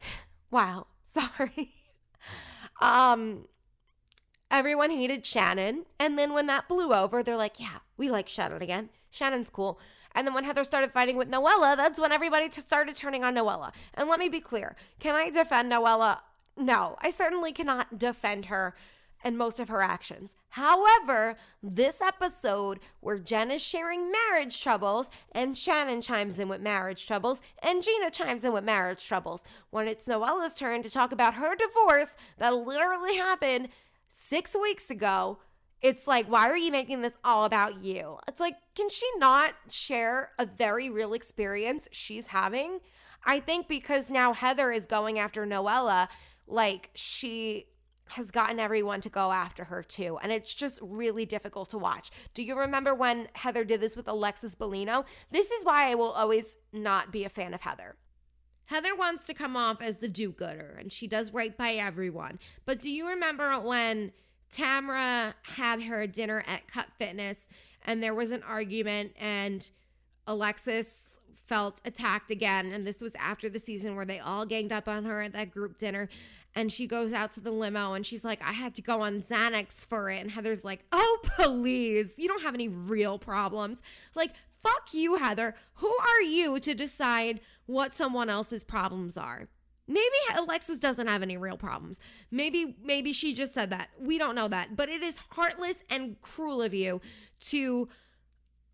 Wow, 0.50 0.86
sorry. 1.02 1.74
um 2.80 3.48
everyone 4.50 4.90
hated 4.90 5.26
Shannon, 5.26 5.84
and 6.00 6.18
then 6.18 6.32
when 6.32 6.46
that 6.46 6.68
blew 6.68 6.94
over, 6.94 7.22
they're 7.22 7.36
like, 7.36 7.60
"Yeah, 7.60 7.80
we 7.98 8.08
like 8.08 8.28
Shannon 8.28 8.62
again. 8.62 8.88
Shannon's 9.10 9.50
cool." 9.50 9.78
And 10.16 10.26
then 10.26 10.34
when 10.34 10.44
Heather 10.44 10.64
started 10.64 10.90
fighting 10.92 11.16
with 11.16 11.30
Noella, 11.30 11.76
that's 11.76 12.00
when 12.00 12.10
everybody 12.10 12.48
t- 12.48 12.62
started 12.62 12.96
turning 12.96 13.22
on 13.22 13.36
Noella. 13.36 13.72
And 13.94 14.08
let 14.08 14.18
me 14.18 14.28
be 14.28 14.40
clear 14.40 14.74
can 14.98 15.14
I 15.14 15.30
defend 15.30 15.70
Noella? 15.70 16.18
No, 16.56 16.96
I 17.00 17.10
certainly 17.10 17.52
cannot 17.52 17.98
defend 17.98 18.46
her 18.46 18.74
and 19.22 19.36
most 19.36 19.60
of 19.60 19.68
her 19.68 19.82
actions. 19.82 20.34
However, 20.50 21.36
this 21.62 22.00
episode 22.00 22.80
where 23.00 23.18
Jen 23.18 23.50
is 23.50 23.62
sharing 23.62 24.10
marriage 24.10 24.62
troubles 24.62 25.10
and 25.32 25.56
Shannon 25.56 26.00
chimes 26.00 26.38
in 26.38 26.48
with 26.48 26.60
marriage 26.60 27.06
troubles 27.06 27.40
and 27.62 27.82
Gina 27.82 28.10
chimes 28.10 28.44
in 28.44 28.52
with 28.52 28.64
marriage 28.64 29.06
troubles, 29.06 29.44
when 29.70 29.88
it's 29.88 30.06
Noella's 30.06 30.54
turn 30.54 30.82
to 30.82 30.90
talk 30.90 31.12
about 31.12 31.34
her 31.34 31.54
divorce 31.54 32.16
that 32.38 32.54
literally 32.54 33.16
happened 33.16 33.68
six 34.08 34.56
weeks 34.60 34.90
ago, 34.90 35.38
it's 35.80 36.06
like, 36.06 36.26
why 36.26 36.48
are 36.48 36.56
you 36.56 36.72
making 36.72 37.02
this 37.02 37.16
all 37.24 37.44
about 37.44 37.80
you? 37.80 38.18
It's 38.26 38.40
like, 38.40 38.56
can 38.74 38.88
she 38.88 39.06
not 39.18 39.54
share 39.68 40.30
a 40.38 40.46
very 40.46 40.90
real 40.90 41.12
experience 41.12 41.88
she's 41.92 42.28
having? 42.28 42.80
I 43.24 43.40
think 43.40 43.68
because 43.68 44.10
now 44.10 44.32
Heather 44.32 44.72
is 44.72 44.86
going 44.86 45.18
after 45.18 45.46
Noella, 45.46 46.08
like 46.46 46.90
she 46.94 47.66
has 48.10 48.30
gotten 48.30 48.60
everyone 48.60 49.00
to 49.00 49.08
go 49.08 49.32
after 49.32 49.64
her 49.64 49.82
too. 49.82 50.18
And 50.22 50.30
it's 50.30 50.54
just 50.54 50.78
really 50.80 51.26
difficult 51.26 51.70
to 51.70 51.78
watch. 51.78 52.10
Do 52.34 52.42
you 52.42 52.56
remember 52.56 52.94
when 52.94 53.28
Heather 53.34 53.64
did 53.64 53.80
this 53.80 53.96
with 53.96 54.06
Alexis 54.06 54.54
Bellino? 54.54 55.04
This 55.32 55.50
is 55.50 55.64
why 55.64 55.90
I 55.90 55.96
will 55.96 56.12
always 56.12 56.56
not 56.72 57.10
be 57.10 57.24
a 57.24 57.28
fan 57.28 57.52
of 57.52 57.62
Heather. 57.62 57.96
Heather 58.66 58.94
wants 58.94 59.24
to 59.26 59.34
come 59.34 59.56
off 59.56 59.80
as 59.80 59.98
the 59.98 60.08
do 60.08 60.30
gooder 60.30 60.76
and 60.78 60.92
she 60.92 61.06
does 61.06 61.32
right 61.32 61.56
by 61.56 61.74
everyone. 61.74 62.38
But 62.64 62.80
do 62.80 62.90
you 62.90 63.08
remember 63.08 63.58
when 63.60 64.12
Tamra 64.52 65.34
had 65.42 65.82
her 65.82 66.06
dinner 66.06 66.42
at 66.46 66.66
Cut 66.68 66.86
Fitness 66.98 67.48
and 67.84 68.02
there 68.02 68.14
was 68.14 68.32
an 68.32 68.42
argument 68.42 69.12
and 69.18 69.68
Alexis 70.26 71.18
felt 71.46 71.80
attacked 71.84 72.30
again 72.30 72.72
and 72.72 72.86
this 72.86 73.00
was 73.00 73.14
after 73.16 73.48
the 73.48 73.58
season 73.58 73.94
where 73.94 74.04
they 74.04 74.18
all 74.18 74.44
ganged 74.44 74.72
up 74.72 74.88
on 74.88 75.04
her 75.04 75.22
at 75.22 75.32
that 75.32 75.50
group 75.50 75.78
dinner 75.78 76.08
and 76.54 76.72
she 76.72 76.86
goes 76.86 77.12
out 77.12 77.30
to 77.32 77.40
the 77.40 77.50
limo 77.50 77.92
and 77.92 78.04
she's 78.04 78.24
like 78.24 78.40
I 78.42 78.52
had 78.52 78.74
to 78.76 78.82
go 78.82 79.02
on 79.02 79.20
Xanax 79.20 79.86
for 79.86 80.10
it 80.10 80.20
and 80.20 80.30
Heather's 80.30 80.64
like 80.64 80.84
oh 80.90 81.18
please 81.22 82.14
you 82.18 82.26
don't 82.26 82.42
have 82.42 82.54
any 82.54 82.68
real 82.68 83.18
problems. 83.18 83.82
Like 84.14 84.32
fuck 84.62 84.92
you 84.92 85.16
Heather. 85.16 85.54
Who 85.74 85.94
are 86.00 86.22
you 86.22 86.58
to 86.60 86.74
decide 86.74 87.40
what 87.66 87.94
someone 87.94 88.30
else's 88.30 88.64
problems 88.64 89.16
are 89.16 89.48
Maybe 89.88 90.16
Alexis 90.34 90.78
doesn't 90.78 91.06
have 91.06 91.22
any 91.22 91.36
real 91.36 91.56
problems. 91.56 92.00
Maybe 92.30 92.76
maybe 92.82 93.12
she 93.12 93.34
just 93.34 93.54
said 93.54 93.70
that. 93.70 93.90
We 93.98 94.18
don't 94.18 94.34
know 94.34 94.48
that. 94.48 94.76
But 94.76 94.88
it 94.88 95.02
is 95.02 95.18
heartless 95.30 95.78
and 95.90 96.20
cruel 96.20 96.62
of 96.62 96.74
you 96.74 97.00
to 97.40 97.88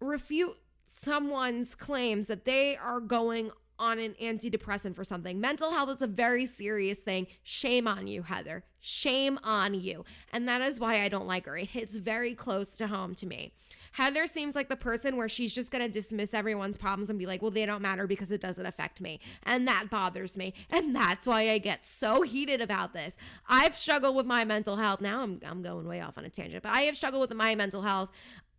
refute 0.01 0.57
someone's 0.87 1.75
claims 1.75 2.29
that 2.29 2.45
they 2.45 2.77
are 2.77 3.01
going 3.01 3.51
on 3.79 3.99
an 3.99 4.15
antidepressant 4.23 4.95
for 4.95 5.03
something. 5.03 5.41
Mental 5.41 5.73
health 5.73 5.91
is 5.91 6.03
a 6.03 6.07
very 6.07 6.47
serious 6.47 7.01
thing. 7.01 7.27
Shame 7.43 7.89
on 7.89 8.07
you, 8.07 8.23
Heather. 8.23 8.63
Shame 8.81 9.41
on 9.43 9.75
you. 9.75 10.05
And 10.33 10.49
that 10.49 10.61
is 10.61 10.79
why 10.79 11.03
I 11.03 11.09
don't 11.09 11.27
like 11.27 11.47
her. 11.47 11.57
It 11.57 11.69
hits 11.69 11.97
very 11.97 12.35
close 12.35 12.77
to 12.77 12.87
home 12.87 13.15
to 13.17 13.27
me. 13.27 13.53
Heather 13.93 14.27
seems 14.27 14.55
like 14.55 14.69
the 14.69 14.77
person 14.77 15.17
where 15.17 15.29
she's 15.29 15.55
just 15.55 15.71
going 15.71 15.85
to 15.85 15.91
dismiss 15.91 16.35
everyone's 16.35 16.77
problems 16.77 17.11
and 17.11 17.19
be 17.19 17.27
like, 17.27 17.43
well, 17.43 17.51
they 17.51 17.67
don't 17.67 17.83
matter 17.83 18.07
because 18.07 18.31
it 18.31 18.41
doesn't 18.41 18.67
affect 18.67 19.01
me. 19.01 19.21
And 19.45 19.67
that 19.69 19.91
bothers 19.91 20.37
me. 20.37 20.55
And 20.71 20.95
that's 20.95 21.27
why 21.27 21.51
I 21.51 21.59
get 21.59 21.85
so 21.85 22.23
heated 22.23 22.61
about 22.61 22.93
this. 22.93 23.17
I've 23.49 23.77
struggled 23.77 24.17
with 24.17 24.27
my 24.27 24.45
mental 24.45 24.77
health. 24.77 25.01
Now 25.01 25.23
I'm, 25.23 25.41
I'm 25.47 25.63
going 25.63 25.87
way 25.87 26.01
off 26.01 26.19
on 26.19 26.25
a 26.25 26.31
tangent, 26.31 26.63
but 26.63 26.73
I 26.73 26.83
have 26.83 26.97
struggled 26.97 27.29
with 27.29 27.37
my 27.37 27.55
mental 27.55 27.83
health. 27.83 28.11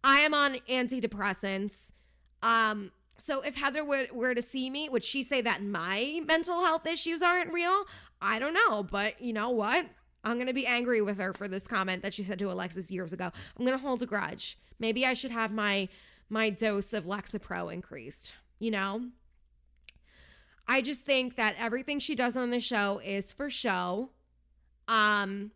I 0.03 0.19
am 0.19 0.33
on 0.33 0.57
antidepressants. 0.69 1.91
Um, 2.41 2.91
so 3.17 3.41
if 3.41 3.55
Heather 3.55 3.85
were, 3.85 4.07
were 4.11 4.35
to 4.35 4.41
see 4.41 4.69
me, 4.69 4.89
would 4.89 5.03
she 5.03 5.23
say 5.23 5.41
that 5.41 5.63
my 5.63 6.21
mental 6.27 6.63
health 6.63 6.85
issues 6.85 7.21
aren't 7.21 7.53
real? 7.53 7.85
I 8.21 8.39
don't 8.39 8.53
know, 8.53 8.83
but 8.83 9.21
you 9.21 9.33
know 9.33 9.49
what? 9.49 9.87
I'm 10.23 10.35
going 10.35 10.47
to 10.47 10.53
be 10.53 10.65
angry 10.65 11.01
with 11.01 11.17
her 11.17 11.33
for 11.33 11.47
this 11.47 11.67
comment 11.67 12.01
that 12.03 12.13
she 12.13 12.23
said 12.23 12.39
to 12.39 12.51
Alexis 12.51 12.91
years 12.91 13.13
ago. 13.13 13.31
I'm 13.57 13.65
going 13.65 13.77
to 13.77 13.83
hold 13.83 14.01
a 14.01 14.05
grudge. 14.05 14.57
Maybe 14.83 15.05
I 15.05 15.13
should 15.13 15.31
have 15.31 15.53
my 15.53 15.87
my 16.27 16.49
dose 16.49 16.91
of 16.91 17.05
Lexapro 17.05 17.73
increased, 17.73 18.33
you 18.59 18.69
know? 18.69 19.11
I 20.67 20.81
just 20.81 21.05
think 21.05 21.37
that 21.37 21.55
everything 21.57 21.99
she 21.99 22.15
does 22.15 22.35
on 22.35 22.49
the 22.49 22.59
show 22.59 22.99
is 23.01 23.31
for 23.31 23.49
show. 23.49 24.09
Um 24.89 25.51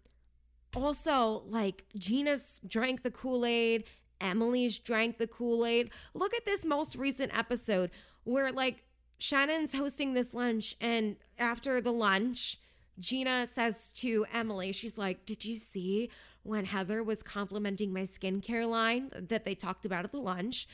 also 0.73 1.43
like 1.45 1.83
Gina's 1.97 2.61
drank 2.65 3.03
the 3.03 3.11
Kool-Aid, 3.11 3.83
Emily's 4.21 4.79
drank 4.79 5.17
the 5.17 5.27
Kool-Aid. 5.27 5.91
Look 6.13 6.33
at 6.33 6.45
this 6.45 6.63
most 6.63 6.95
recent 6.95 7.37
episode 7.37 7.91
where 8.23 8.53
like 8.53 8.85
Shannon's 9.19 9.75
hosting 9.75 10.13
this 10.13 10.33
lunch 10.33 10.73
and 10.79 11.17
after 11.37 11.81
the 11.81 11.91
lunch, 11.91 12.59
Gina 12.97 13.45
says 13.45 13.91
to 13.97 14.25
Emily, 14.33 14.71
she's 14.71 14.97
like, 14.97 15.25
Did 15.25 15.43
you 15.43 15.57
see 15.57 16.11
when 16.47 16.65
Heather 16.65 17.03
was 17.03 17.21
complimenting 17.23 17.93
my 17.93 18.01
skincare 18.01 18.69
line 18.69 19.11
that 19.13 19.45
they 19.45 19.55
talked 19.55 19.85
about 19.85 20.05
at 20.05 20.11
the 20.11 20.19
lunch? 20.19 20.67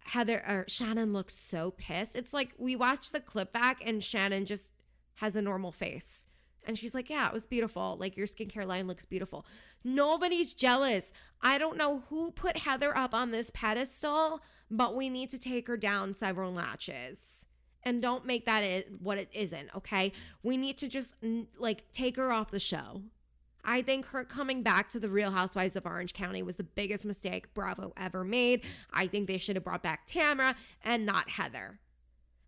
Heather 0.00 0.42
or 0.48 0.64
Shannon 0.66 1.12
looks 1.12 1.34
so 1.34 1.72
pissed. 1.72 2.16
It's 2.16 2.32
like 2.32 2.54
we 2.58 2.74
watched 2.74 3.12
the 3.12 3.20
clip 3.20 3.52
back 3.52 3.82
and 3.84 4.02
Shannon 4.02 4.46
just 4.46 4.72
has 5.16 5.36
a 5.36 5.42
normal 5.42 5.72
face. 5.72 6.24
And 6.66 6.78
she's 6.78 6.94
like, 6.94 7.10
Yeah, 7.10 7.26
it 7.26 7.32
was 7.32 7.46
beautiful. 7.46 7.96
Like, 7.98 8.16
your 8.16 8.26
skincare 8.26 8.66
line 8.66 8.86
looks 8.86 9.04
beautiful. 9.04 9.46
Nobody's 9.82 10.52
jealous. 10.52 11.12
I 11.40 11.58
don't 11.58 11.76
know 11.76 12.02
who 12.08 12.30
put 12.32 12.58
Heather 12.58 12.96
up 12.96 13.14
on 13.14 13.30
this 13.30 13.50
pedestal, 13.54 14.42
but 14.70 14.94
we 14.94 15.08
need 15.08 15.30
to 15.30 15.38
take 15.38 15.66
her 15.68 15.76
down 15.76 16.14
several 16.14 16.52
notches 16.52 17.46
and 17.82 18.02
don't 18.02 18.26
make 18.26 18.44
that 18.46 18.84
what 19.00 19.18
it 19.18 19.28
isn't, 19.32 19.70
okay? 19.74 20.12
We 20.42 20.56
need 20.56 20.78
to 20.78 20.88
just 20.88 21.14
like 21.58 21.90
take 21.92 22.16
her 22.16 22.32
off 22.32 22.50
the 22.50 22.60
show. 22.60 23.02
I 23.64 23.82
think 23.82 24.06
her 24.06 24.24
coming 24.24 24.62
back 24.62 24.88
to 24.90 25.00
the 25.00 25.08
Real 25.08 25.30
Housewives 25.30 25.76
of 25.76 25.86
Orange 25.86 26.14
County 26.14 26.42
was 26.42 26.56
the 26.56 26.64
biggest 26.64 27.04
mistake 27.04 27.52
Bravo 27.54 27.92
ever 27.96 28.24
made. 28.24 28.64
I 28.92 29.06
think 29.06 29.26
they 29.26 29.38
should 29.38 29.56
have 29.56 29.64
brought 29.64 29.82
back 29.82 30.06
Tamra 30.06 30.54
and 30.82 31.04
not 31.04 31.28
Heather. 31.30 31.78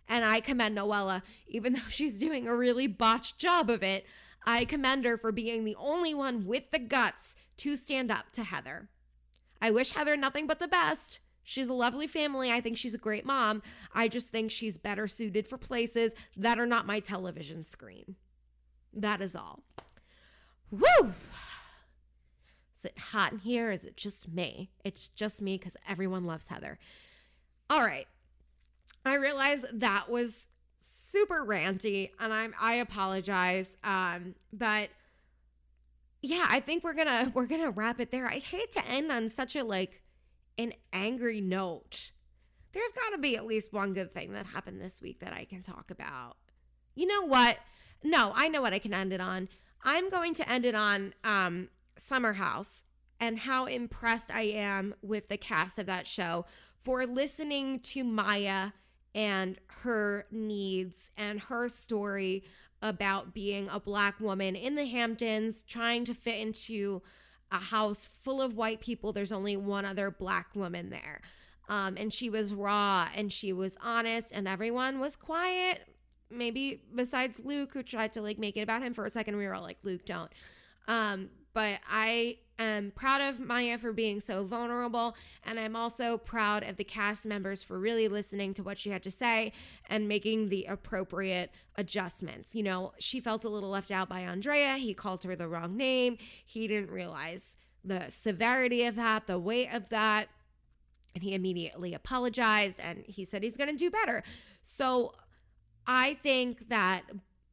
And 0.09 0.25
I 0.25 0.41
commend 0.41 0.77
Noella, 0.77 1.23
even 1.47 1.73
though 1.75 1.81
she's 1.89 2.19
doing 2.19 2.47
a 2.47 2.57
really 2.57 2.87
botched 2.87 3.39
job 3.39 3.71
of 3.71 3.83
it. 3.83 4.07
I 4.45 4.65
commend 4.65 5.05
her 5.05 5.17
for 5.17 5.33
being 5.33 5.65
the 5.65 5.77
only 5.79 6.15
one 6.15 6.47
with 6.47 6.71
the 6.71 6.79
guts 6.79 7.37
to 7.59 7.77
stand 7.77 8.11
up 8.11 8.33
to 8.33 8.43
Heather. 8.43 8.89
I 9.61 9.71
wish 9.71 9.91
Heather 9.91 10.17
nothing 10.17 10.47
but 10.47 10.59
the 10.59 10.67
best. 10.67 11.21
She's 11.45 11.69
a 11.69 11.73
lovely 11.73 12.07
family. 12.07 12.51
I 12.51 12.61
think 12.61 12.77
she's 12.77 12.95
a 12.95 12.99
great 12.99 13.25
mom. 13.25 13.63
I 13.95 14.09
just 14.09 14.29
think 14.29 14.51
she's 14.51 14.79
better 14.79 15.07
suited 15.07 15.47
for 15.47 15.59
places 15.59 16.15
that 16.37 16.59
are 16.59 16.67
not 16.67 16.87
my 16.87 17.01
television 17.01 17.63
screen. 17.63 18.17
That 18.93 19.21
is 19.21 19.35
all. 19.35 19.63
Woo! 20.73 21.15
Is 22.77 22.85
it 22.85 22.99
hot 22.99 23.33
in 23.33 23.39
here? 23.39 23.71
Is 23.71 23.85
it 23.85 23.97
just 23.97 24.29
me? 24.29 24.71
It's 24.85 25.07
just 25.07 25.41
me 25.41 25.57
because 25.57 25.77
everyone 25.89 26.27
loves 26.27 26.49
Heather. 26.49 26.79
All 27.71 27.83
right. 27.83 28.09
I 29.05 29.15
realize 29.15 29.65
that 29.73 30.09
was 30.09 30.49
super 30.81 31.45
ranty 31.45 32.11
and 32.19 32.33
I'm 32.33 32.55
I 32.61 32.75
apologize. 32.75 33.69
Um, 33.85 34.35
but 34.53 34.89
yeah, 36.23 36.47
I 36.49 36.59
think 36.59 36.83
we're 36.83 36.95
gonna 36.95 37.31
we're 37.35 37.47
gonna 37.47 37.71
wrap 37.71 38.01
it 38.01 38.11
there. 38.11 38.27
I 38.27 38.39
hate 38.39 38.73
to 38.73 38.85
end 38.89 39.13
on 39.13 39.29
such 39.29 39.55
a 39.55 39.63
like 39.63 40.03
an 40.59 40.73
angry 40.93 41.41
note, 41.41 42.13
there's 42.73 42.93
got 42.93 43.11
to 43.11 43.19
be 43.19 43.37
at 43.37 43.47
least 43.47 43.73
one 43.73 43.93
good 43.93 44.13
thing 44.13 44.33
that 44.33 44.47
happened 44.47 44.81
this 44.81 45.01
week 45.01 45.21
that 45.21 45.33
I 45.33 45.45
can 45.45 45.63
talk 45.63 45.91
about. 45.91 46.37
You 46.95 47.07
know 47.07 47.23
what? 47.23 47.59
No, 48.03 48.33
I 48.35 48.49
know 48.49 48.63
what 48.63 48.73
I 48.73 48.79
can 48.79 48.95
end 48.95 49.13
it 49.13 49.21
on. 49.21 49.49
I'm 49.85 50.11
going 50.11 50.35
to 50.35 50.49
end 50.49 50.65
it 50.65 50.75
on 50.75 51.15
um, 51.25 51.69
Summer 51.97 52.35
House 52.35 52.85
and 53.21 53.39
how 53.39 53.67
impressed 53.67 54.31
I 54.31 54.43
am 54.43 54.95
with 55.03 55.29
the 55.29 55.37
cast 55.37 55.79
of 55.79 55.87
that 55.87 56.07
show 56.07 56.45
for 56.83 57.07
listening 57.07 57.81
to 57.81 58.05
Mya 58.05 58.73
and 59.15 59.59
her 59.83 60.27
needs 60.31 61.11
and 61.17 61.41
her 61.41 61.69
story 61.69 62.45
about 62.81 63.33
being 63.33 63.69
a 63.71 63.79
black 63.79 64.19
woman 64.19 64.57
in 64.57 64.75
the 64.75 64.87
Hamptons, 64.87 65.63
trying 65.63 66.05
to 66.05 66.15
fit 66.15 66.41
into 66.41 67.03
a 67.53 67.59
house 67.59 68.09
full 68.21 68.43
of 68.43 68.57
white 68.57 68.81
people. 68.81 69.13
There's 69.13 69.31
only 69.31 69.57
one 69.57 69.85
other 69.85 70.11
black 70.11 70.55
woman 70.55 70.91
there. 70.91 71.21
Um, 71.69 71.95
and 71.97 72.13
she 72.13 72.29
was 72.29 72.53
raw 72.53 73.09
and 73.15 73.33
she 73.33 73.53
was 73.53 73.77
honest, 73.83 74.33
and 74.33 74.49
everyone 74.49 74.99
was 74.99 75.15
quiet. 75.15 75.81
Maybe 76.33 76.83
besides 76.95 77.41
Luke, 77.45 77.71
who 77.73 77.83
tried 77.83 78.13
to 78.15 78.23
like 78.23 78.39
make 78.39 78.57
it 78.57 78.63
about 78.63 78.83
him 78.83 78.95
for 78.95 79.05
a 79.05 79.11
second. 79.11 79.37
We 79.37 79.47
were 79.47 79.55
all 79.55 79.63
like, 79.63 79.79
Luke, 79.83 80.05
don't. 80.05 80.31
Um, 80.89 81.31
but 81.55 81.81
I 81.91 82.39
am 82.59 82.93
proud 82.95 83.21
of 83.21 83.41
Mya 83.41 83.79
for 83.79 83.93
being 83.93 84.21
so 84.21 84.45
vulnerable. 84.45 85.17
And 85.45 85.59
I'm 85.59 85.77
also 85.77 86.19
proud 86.19 86.63
of 86.63 86.77
the 86.77 86.85
cast 86.85 87.27
members 87.27 87.63
for 87.63 87.79
really 87.79 88.09
listening 88.09 88.55
to 88.55 88.63
what 88.63 88.79
she 88.79 88.91
had 88.91 89.03
to 89.03 89.11
say 89.11 89.53
and 89.89 90.09
making 90.09 90.49
the 90.49 90.65
appropriate 90.65 91.51
adjustments. 91.77 92.55
You 92.55 92.63
know, 92.63 92.93
she 92.99 93.21
felt 93.21 93.45
a 93.45 93.49
little 93.49 93.71
left 93.71 93.91
out 93.91 94.09
by 94.09 94.21
Andrea. 94.21 94.75
He 94.75 94.95
called 94.95 95.25
her 95.25 95.37
the 95.37 95.49
wrong 95.49 95.77
name. 95.77 96.19
He 96.45 96.67
didn't 96.67 96.91
realize 96.91 97.57
the 97.85 98.07
severity 98.09 98.85
of 98.85 98.97
that, 98.97 99.27
the 99.27 99.39
weight 99.39 99.69
of 99.73 99.89
that. 99.89 100.29
And 101.15 101.23
he 101.23 101.35
immediately 101.35 101.93
apologized 101.93 102.81
and 102.81 103.05
he 103.07 103.25
said 103.25 103.43
he's 103.43 103.57
going 103.57 103.69
to 103.69 103.77
do 103.77 103.91
better. 103.91 104.23
So 104.63 105.15
I 105.87 106.15
think 106.23 106.69
that 106.69 107.03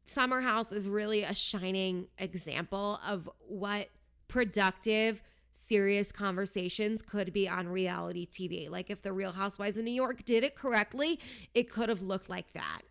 Summer 0.05 0.41
House 0.41 0.71
is 0.71 0.89
really 0.89 1.23
a 1.23 1.33
shining 1.33 2.07
example 2.17 2.99
of 3.07 3.29
what 3.47 3.89
productive, 4.27 5.21
serious 5.51 6.11
conversations 6.11 7.01
could 7.01 7.33
be 7.33 7.47
on 7.47 7.67
reality 7.67 8.27
TV. 8.27 8.69
Like 8.69 8.89
if 8.89 9.01
the 9.01 9.13
Real 9.13 9.31
Housewives 9.31 9.77
of 9.77 9.83
New 9.83 9.91
York 9.91 10.25
did 10.25 10.43
it 10.43 10.55
correctly, 10.55 11.19
it 11.53 11.69
could 11.69 11.89
have 11.89 12.01
looked 12.01 12.29
like 12.29 12.53
that. 12.53 12.81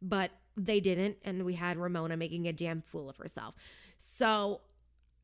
But 0.00 0.30
they 0.56 0.80
didn't, 0.80 1.18
and 1.24 1.44
we 1.44 1.54
had 1.54 1.76
Ramona 1.76 2.16
making 2.16 2.48
a 2.48 2.52
damn 2.52 2.82
fool 2.82 3.08
of 3.08 3.16
herself. 3.16 3.54
So, 3.96 4.60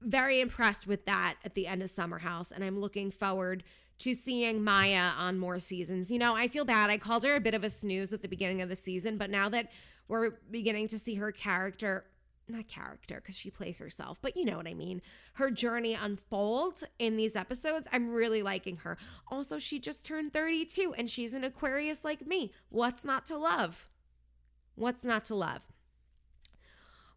very 0.00 0.40
impressed 0.40 0.86
with 0.86 1.06
that 1.06 1.36
at 1.44 1.54
the 1.54 1.66
end 1.66 1.82
of 1.82 1.90
Summer 1.90 2.18
House, 2.18 2.52
and 2.52 2.62
I'm 2.62 2.78
looking 2.78 3.10
forward 3.10 3.64
to 4.04 4.14
seeing 4.14 4.62
Mya 4.62 5.14
on 5.16 5.38
more 5.38 5.58
seasons. 5.58 6.10
You 6.10 6.18
know, 6.18 6.34
I 6.36 6.46
feel 6.46 6.66
bad. 6.66 6.90
I 6.90 6.98
called 6.98 7.24
her 7.24 7.36
a 7.36 7.40
bit 7.40 7.54
of 7.54 7.64
a 7.64 7.70
snooze 7.70 8.12
at 8.12 8.20
the 8.20 8.28
beginning 8.28 8.60
of 8.60 8.68
the 8.68 8.76
season, 8.76 9.16
but 9.16 9.30
now 9.30 9.48
that 9.48 9.70
we're 10.08 10.32
beginning 10.50 10.88
to 10.88 10.98
see 10.98 11.14
her 11.14 11.32
character 11.32 12.04
not 12.46 12.68
character 12.68 13.14
because 13.14 13.34
she 13.34 13.48
plays 13.48 13.78
herself, 13.78 14.18
but 14.20 14.36
you 14.36 14.44
know 14.44 14.58
what 14.58 14.68
I 14.68 14.74
mean. 14.74 15.00
Her 15.32 15.50
journey 15.50 15.94
unfolds 15.94 16.84
in 16.98 17.16
these 17.16 17.34
episodes. 17.34 17.88
I'm 17.90 18.10
really 18.10 18.42
liking 18.42 18.76
her. 18.78 18.98
Also, 19.28 19.58
she 19.58 19.78
just 19.78 20.04
turned 20.04 20.34
32 20.34 20.92
and 20.98 21.08
she's 21.08 21.32
an 21.32 21.42
Aquarius 21.42 22.04
like 22.04 22.26
me. 22.26 22.52
What's 22.68 23.02
not 23.02 23.24
to 23.26 23.38
love? 23.38 23.88
What's 24.74 25.04
not 25.04 25.24
to 25.26 25.34
love? 25.34 25.62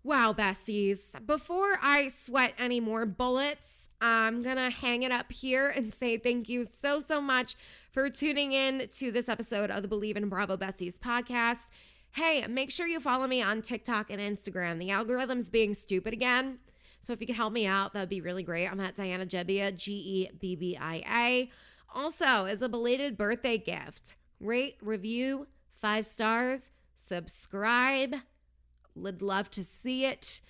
Wow, 0.02 0.32
besties. 0.32 1.02
Before 1.26 1.78
I 1.82 2.08
sweat 2.08 2.54
any 2.58 2.80
more 2.80 3.06
bullets, 3.06 3.87
I'm 4.00 4.44
going 4.44 4.58
to 4.58 4.70
hang 4.70 5.04
it 5.04 5.12
up 5.12 5.32
here 5.32 5.70
and 5.70 5.92
say 5.92 6.18
thank 6.18 6.50
you 6.50 6.66
so, 6.66 7.02
so 7.02 7.20
much 7.20 7.56
for 7.92 8.10
tuning 8.10 8.54
in 8.54 8.88
to 8.94 9.12
this 9.12 9.28
episode 9.28 9.72
of 9.72 9.82
the 9.82 9.88
Bleav 9.88 10.18
in 10.18 10.30
Bravo 10.30 10.56
Besties 10.56 11.00
podcast. 11.00 11.70
Hey, 12.12 12.46
make 12.48 12.72
sure 12.72 12.88
you 12.88 13.00
follow 13.00 13.28
me 13.28 13.42
on 13.42 13.62
TikTok 13.62 14.12
and 14.12 14.22
Instagram. 14.22 14.80
The 14.80 14.92
algorithm's 14.92 15.50
being 15.50 15.74
stupid 15.74 16.14
again. 16.14 16.60
So 17.00 17.14
if 17.14 17.22
you 17.22 17.28
could 17.28 17.36
help 17.36 17.54
me 17.54 17.66
out, 17.66 17.94
that 17.94 18.02
would 18.02 18.10
be 18.10 18.22
really 18.22 18.44
great. 18.44 18.72
I'm 18.72 18.80
at 18.80 18.96
Diana 18.96 19.26
Gebbia, 19.26 19.76
G 19.76 19.94
E 19.94 20.30
B 20.40 20.56
B 20.56 20.78
I 20.80 21.04
A. 21.16 21.52
Also, 21.94 22.46
as 22.46 22.62
a 22.62 22.70
belated 22.70 23.18
birthday 23.18 23.58
gift, 23.58 24.16
rate, 24.40 24.78
review, 24.82 25.48
five 25.82 26.06
stars, 26.06 26.72
subscribe. 26.96 28.16
Would 28.96 29.22
love 29.22 29.50
to 29.52 29.64
see 29.64 30.06
it. 30.06 30.42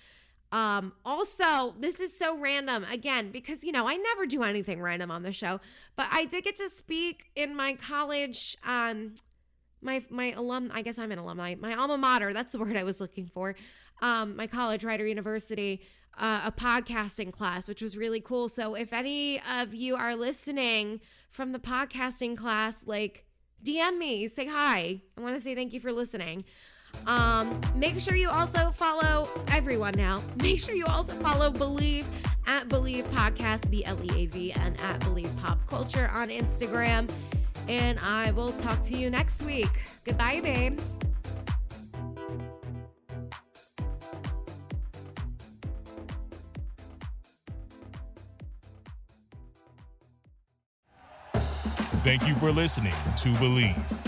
Um, 0.50 0.94
also, 1.04 1.74
this 1.78 2.00
is 2.00 2.16
so 2.16 2.38
random 2.38 2.84
again 2.90 3.30
because 3.30 3.62
you 3.64 3.72
know 3.72 3.86
I 3.86 3.96
never 3.96 4.26
do 4.26 4.42
anything 4.42 4.80
random 4.80 5.10
on 5.10 5.22
the 5.22 5.32
show, 5.32 5.60
but 5.96 6.06
I 6.10 6.24
did 6.24 6.44
get 6.44 6.56
to 6.56 6.68
speak 6.70 7.30
in 7.36 7.54
my 7.54 7.74
college, 7.74 8.56
um, 8.66 9.14
my 9.82 10.02
my 10.08 10.32
alum. 10.32 10.70
I 10.72 10.82
guess 10.82 10.98
I'm 10.98 11.12
an 11.12 11.18
alumni. 11.18 11.54
My 11.54 11.74
alma 11.74 11.98
mater. 11.98 12.32
That's 12.32 12.52
the 12.52 12.58
word 12.64 12.76
I 12.76 12.84
was 12.84 13.00
looking 13.00 13.26
for. 13.26 13.56
Um, 14.00 14.36
my 14.36 14.46
college, 14.46 14.84
Rider 14.84 15.06
University, 15.06 15.82
uh, 16.16 16.42
a 16.46 16.52
podcasting 16.52 17.32
class, 17.32 17.68
which 17.68 17.82
was 17.82 17.96
really 17.96 18.20
cool. 18.20 18.48
So 18.48 18.74
if 18.74 18.92
any 18.92 19.42
of 19.58 19.74
you 19.74 19.96
are 19.96 20.14
listening 20.14 21.00
from 21.28 21.52
the 21.52 21.58
podcasting 21.58 22.36
class, 22.36 22.86
like 22.86 23.26
DM 23.64 23.98
me, 23.98 24.28
say 24.28 24.46
hi. 24.46 25.02
I 25.16 25.20
want 25.20 25.34
to 25.34 25.40
say 25.40 25.54
thank 25.54 25.72
you 25.72 25.80
for 25.80 25.92
listening. 25.92 26.44
Um, 27.06 27.60
make 27.74 27.98
sure 27.98 28.16
you 28.16 28.28
also 28.28 28.70
follow 28.70 29.28
everyone 29.50 29.94
now. 29.94 30.22
Make 30.42 30.58
sure 30.60 30.74
you 30.74 30.86
also 30.86 31.14
follow 31.14 31.50
Bleav 31.50 32.04
at 32.46 32.68
Bleav 32.68 33.02
Podcast, 33.04 33.70
B 33.70 33.84
L 33.84 33.98
E 34.04 34.24
A 34.24 34.26
V, 34.26 34.52
and 34.52 34.78
at 34.80 35.00
Bleav 35.00 35.34
Pop 35.38 35.58
Culture 35.66 36.10
on 36.14 36.28
Instagram. 36.28 37.08
And 37.68 37.98
I 38.00 38.30
will 38.32 38.52
talk 38.52 38.82
to 38.84 38.96
you 38.96 39.10
next 39.10 39.42
week. 39.42 39.70
Goodbye, 40.04 40.40
babe. 40.40 40.78
Thank 52.04 52.26
you 52.26 52.34
for 52.36 52.50
listening 52.50 52.94
to 53.16 53.28
Bleav. 53.34 54.07